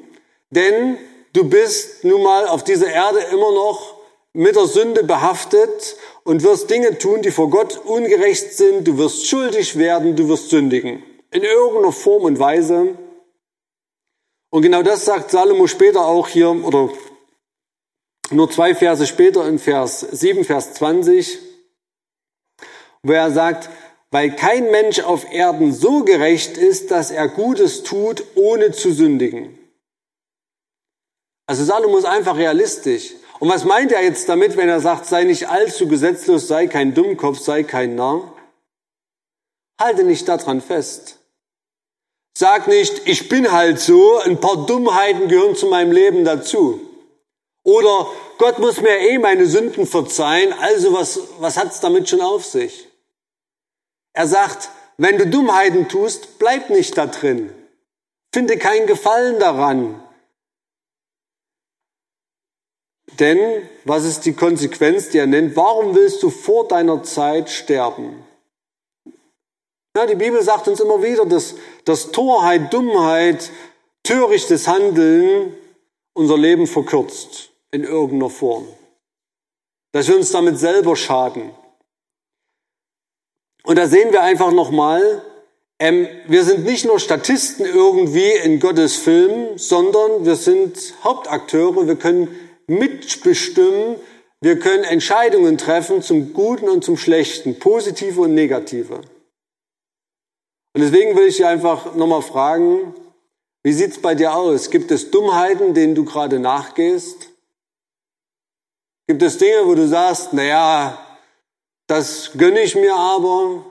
[0.52, 0.98] denn
[1.34, 3.96] du bist nun mal auf dieser Erde immer noch
[4.34, 8.88] mit der Sünde behaftet und wirst Dinge tun, die vor Gott ungerecht sind.
[8.88, 12.96] Du wirst schuldig werden, du wirst sündigen in irgendeiner Form und Weise.
[14.52, 16.90] Und genau das sagt Salomo später auch hier, oder
[18.32, 21.49] nur zwei Verse später in Vers 7, Vers 20,
[23.04, 23.70] wo er sagt,
[24.12, 29.58] weil kein Mensch auf Erden so gerecht ist, dass er Gutes tut, ohne zu sündigen.
[31.48, 33.14] Also Salomo ist einfach realistisch.
[33.40, 36.94] Und was meint er jetzt damit, wenn er sagt, sei nicht allzu gesetzlos, sei kein
[36.94, 38.34] Dummkopf, sei kein Narr?
[39.80, 41.18] Halte nicht daran fest.
[42.38, 46.82] Sag nicht, ich bin halt so, ein paar Dummheiten gehören zu meinem Leben dazu.
[47.64, 52.46] Oder Gott muss mir eh meine Sünden verzeihen, also was, was hat's damit schon auf
[52.46, 52.89] sich?
[54.20, 57.54] Er sagt, wenn du Dummheiten tust, bleib nicht da drin.
[58.34, 60.04] Finde keinen Gefallen daran.
[63.18, 63.40] Denn,
[63.86, 65.56] was ist die Konsequenz, die er nennt?
[65.56, 68.26] Warum willst du vor deiner Zeit sterben?
[69.96, 71.56] Ja, die Bibel sagt uns immer wieder, dass,
[71.86, 73.50] dass Torheit, Dummheit,
[74.04, 75.56] törichtes Handeln
[76.12, 78.68] unser Leben verkürzt in irgendeiner Form.
[79.94, 81.52] Dass wir uns damit selber schaden.
[83.64, 85.22] Und da sehen wir einfach nochmal,
[85.80, 91.96] ähm, wir sind nicht nur Statisten irgendwie in Gottes Film, sondern wir sind Hauptakteure, wir
[91.96, 92.28] können
[92.68, 93.96] mitbestimmen,
[94.42, 99.02] wir können Entscheidungen treffen zum Guten und zum Schlechten, positive und negative.
[100.74, 102.94] Und deswegen will ich dich einfach nochmal fragen,
[103.64, 104.70] wie sieht's bei dir aus?
[104.70, 107.30] Gibt es Dummheiten, denen du gerade nachgehst?
[109.08, 110.98] Gibt es Dinge, wo du sagst, naja,
[111.90, 113.66] das gönne ich mir aber?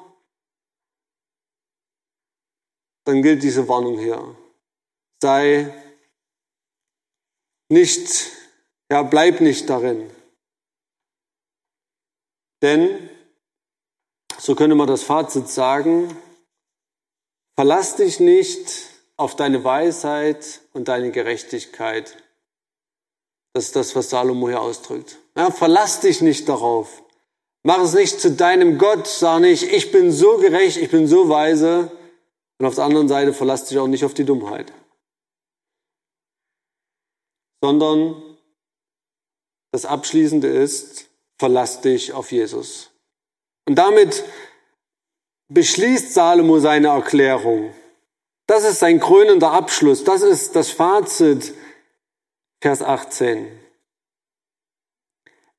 [3.09, 4.37] dann gilt diese Warnung hier.
[5.23, 5.73] Sei
[7.71, 8.33] nicht,
[8.91, 10.11] ja, bleib nicht darin.
[12.61, 13.09] Denn,
[14.39, 16.15] so könnte man das Fazit sagen,
[17.55, 22.15] verlass dich nicht auf deine Weisheit und deine Gerechtigkeit.
[23.55, 25.17] Das ist das, was Salomo hier ausdrückt.
[25.35, 27.03] Ja, verlass dich nicht darauf.
[27.69, 29.07] Mach es nicht zu deinem Gott.
[29.07, 31.93] Sag nicht, ich bin so gerecht, ich bin so weise.
[32.59, 34.73] Und auf der anderen Seite verlass dich auch nicht auf die Dummheit.
[37.61, 38.23] Sondern
[39.71, 42.89] das Abschließende ist, verlass dich auf Jesus.
[43.67, 44.25] Und damit
[45.49, 47.75] beschließt Salomo seine Erklärung.
[48.47, 50.05] Das ist sein krönender Abschluss.
[50.05, 51.53] Das ist das Fazit.
[52.63, 53.47] Vers 18.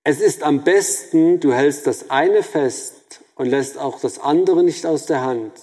[0.09, 4.87] Es ist am besten, du hältst das eine fest und lässt auch das andere nicht
[4.87, 5.53] aus der Hand.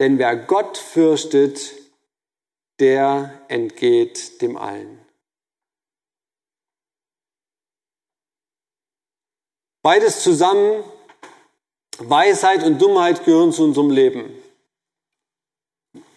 [0.00, 1.76] Denn wer Gott fürchtet,
[2.80, 4.98] der entgeht dem allen.
[9.82, 10.82] Beides zusammen,
[11.98, 14.36] Weisheit und Dummheit gehören zu unserem Leben.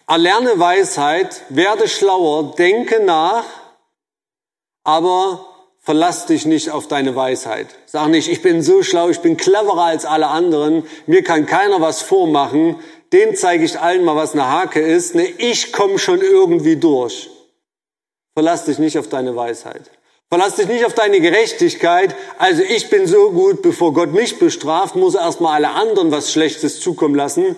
[0.08, 3.46] Erlerne Weisheit, werde schlauer, denke nach,
[4.82, 5.51] aber
[5.82, 7.66] verlass dich nicht auf deine Weisheit.
[7.86, 11.80] Sag nicht, ich bin so schlau, ich bin cleverer als alle anderen, mir kann keiner
[11.80, 12.78] was vormachen,
[13.12, 15.14] den zeige ich allen mal, was eine Hake ist.
[15.14, 17.28] Ne, ich komme schon irgendwie durch.
[18.34, 19.90] Verlass dich nicht auf deine Weisheit.
[20.30, 22.14] Verlass dich nicht auf deine Gerechtigkeit.
[22.38, 26.32] Also ich bin so gut, bevor Gott mich bestraft, muss er erstmal alle anderen was
[26.32, 27.54] Schlechtes zukommen lassen.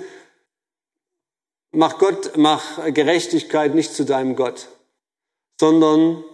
[1.70, 4.68] Mach Gott, mach Gerechtigkeit nicht zu deinem Gott,
[5.60, 6.24] sondern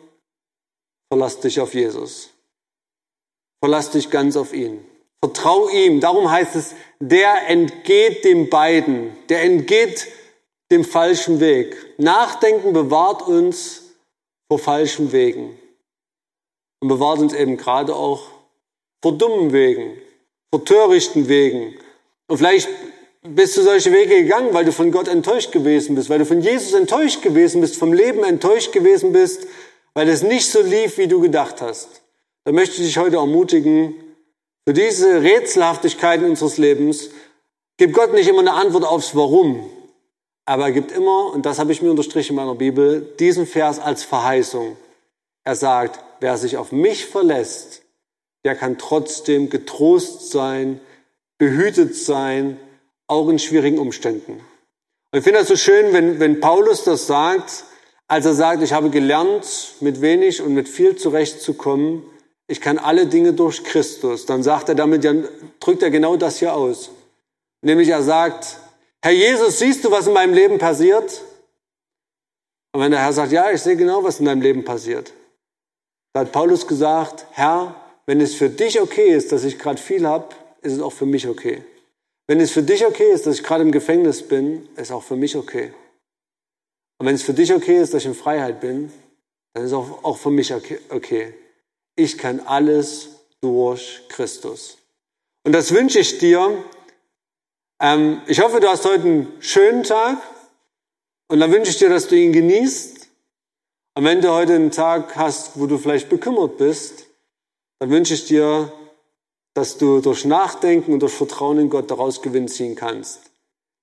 [1.10, 2.30] verlass dich auf Jesus.
[3.62, 4.84] Verlass dich ganz auf ihn.
[5.22, 6.00] Vertrau ihm.
[6.00, 9.12] Darum heißt es, der entgeht dem beiden.
[9.28, 10.08] Der entgeht
[10.70, 11.76] dem falschen Weg.
[11.98, 13.82] Nachdenken bewahrt uns
[14.48, 15.58] vor falschen Wegen
[16.80, 18.28] und bewahrt uns eben gerade auch
[19.02, 19.98] vor dummen Wegen,
[20.50, 21.76] vor törichten Wegen.
[22.28, 22.68] Und vielleicht
[23.22, 26.40] bist du solche Wege gegangen, weil du von Gott enttäuscht gewesen bist, weil du von
[26.40, 29.46] Jesus enttäuscht gewesen bist, vom Leben enttäuscht gewesen bist,
[29.94, 32.02] weil es nicht so lief, wie du gedacht hast.
[32.44, 33.94] Da möchte ich dich heute ermutigen,
[34.66, 37.10] für diese Rätselhaftigkeiten unseres Lebens
[37.76, 39.68] gibt Gott nicht immer eine Antwort aufs Warum,
[40.44, 43.78] aber er gibt immer, und das habe ich mir unterstrichen in meiner Bibel, diesen Vers
[43.78, 44.76] als Verheißung.
[45.44, 47.82] Er sagt, wer sich auf mich verlässt,
[48.44, 50.80] der kann trotzdem getrost sein,
[51.38, 52.58] behütet sein,
[53.06, 54.40] auch in schwierigen Umständen.
[55.12, 57.64] Und ich finde das so schön, wenn, wenn Paulus das sagt,
[58.10, 62.02] als er sagt, ich habe gelernt, mit wenig und mit viel zurechtzukommen,
[62.48, 65.14] ich kann alle Dinge durch Christus, dann sagt er damit, ja,
[65.60, 66.90] drückt er genau das hier aus.
[67.62, 68.56] Nämlich er sagt,
[69.00, 71.22] Herr Jesus, siehst du, was in meinem Leben passiert?
[72.72, 75.12] Und wenn der Herr sagt, ja, ich sehe genau, was in deinem Leben passiert,
[76.12, 80.04] da hat Paulus gesagt, Herr, wenn es für dich okay ist, dass ich gerade viel
[80.04, 81.62] habe, ist es auch für mich okay.
[82.26, 85.16] Wenn es für dich okay ist, dass ich gerade im Gefängnis bin, ist auch für
[85.16, 85.72] mich okay.
[87.00, 88.92] Und wenn es für dich okay ist, dass ich in Freiheit bin,
[89.54, 91.34] dann ist auch, auch für mich okay.
[91.96, 93.08] Ich kann alles
[93.40, 94.76] durch Christus.
[95.44, 96.62] Und das wünsche ich dir.
[97.80, 100.18] Ähm, ich hoffe, du hast heute einen schönen Tag.
[101.28, 103.00] Und dann wünsche ich dir, dass du ihn genießt
[103.94, 107.06] und wenn du heute einen Tag hast, wo du vielleicht bekümmert bist,
[107.78, 108.72] dann wünsche ich dir,
[109.54, 113.29] dass du durch Nachdenken und durch Vertrauen in Gott daraus Gewinn ziehen kannst.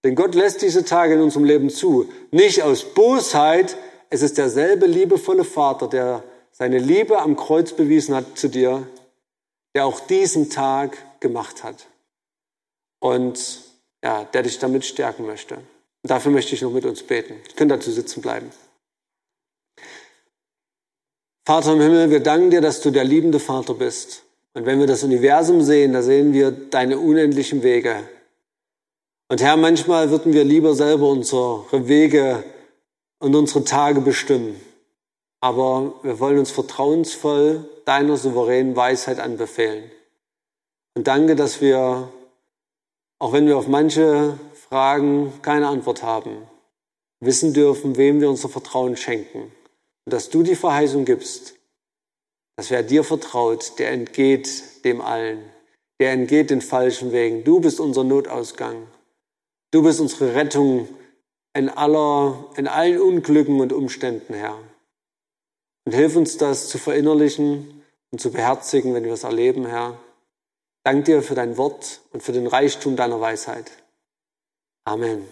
[0.04, 2.10] Denn Gott lässt diese Tage in unserem Leben zu.
[2.32, 3.78] Nicht aus Bosheit,
[4.10, 8.88] es ist derselbe liebevolle Vater, der seine Liebe am Kreuz bewiesen hat zu dir,
[9.76, 11.88] der auch diesen Tag gemacht hat.
[13.00, 13.62] Und
[14.04, 15.56] ja, der dich damit stärken möchte.
[15.56, 17.36] Und dafür möchte ich noch mit uns beten.
[17.48, 18.50] Ich könnte dazu sitzen bleiben.
[21.45, 24.24] Vater im Himmel, wir danken dir, dass du der liebende Vater bist.
[24.54, 28.08] Und wenn wir das Universum sehen, da sehen wir deine unendlichen Wege.
[29.30, 32.45] Und Herr, manchmal würden wir lieber selber unsere Wege
[33.19, 34.59] und unsere Tage bestimmen.
[35.41, 39.91] Aber wir wollen uns vertrauensvoll deiner souveränen Weisheit anbefehlen.
[40.95, 42.09] Und danke, dass wir,
[43.19, 46.47] auch wenn wir auf manche Fragen keine Antwort haben,
[47.19, 49.51] wissen dürfen, wem wir unser Vertrauen schenken.
[50.05, 51.55] Und dass du die Verheißung gibst,
[52.55, 55.43] dass wer dir vertraut, der entgeht dem allen.
[55.99, 57.43] Der entgeht den falschen Wegen.
[57.43, 58.88] Du bist unser Notausgang.
[59.78, 60.89] Du bist unsere Rettung
[61.53, 64.57] in aller, in allen Unglücken und Umständen, Herr.
[65.86, 69.99] Und hilf uns das zu verinnerlichen und zu beherzigen, wenn wir es erleben, Herr.
[70.84, 73.69] Dank dir für dein Wort und für den Reichtum deiner Weisheit.
[74.84, 75.28] Amen.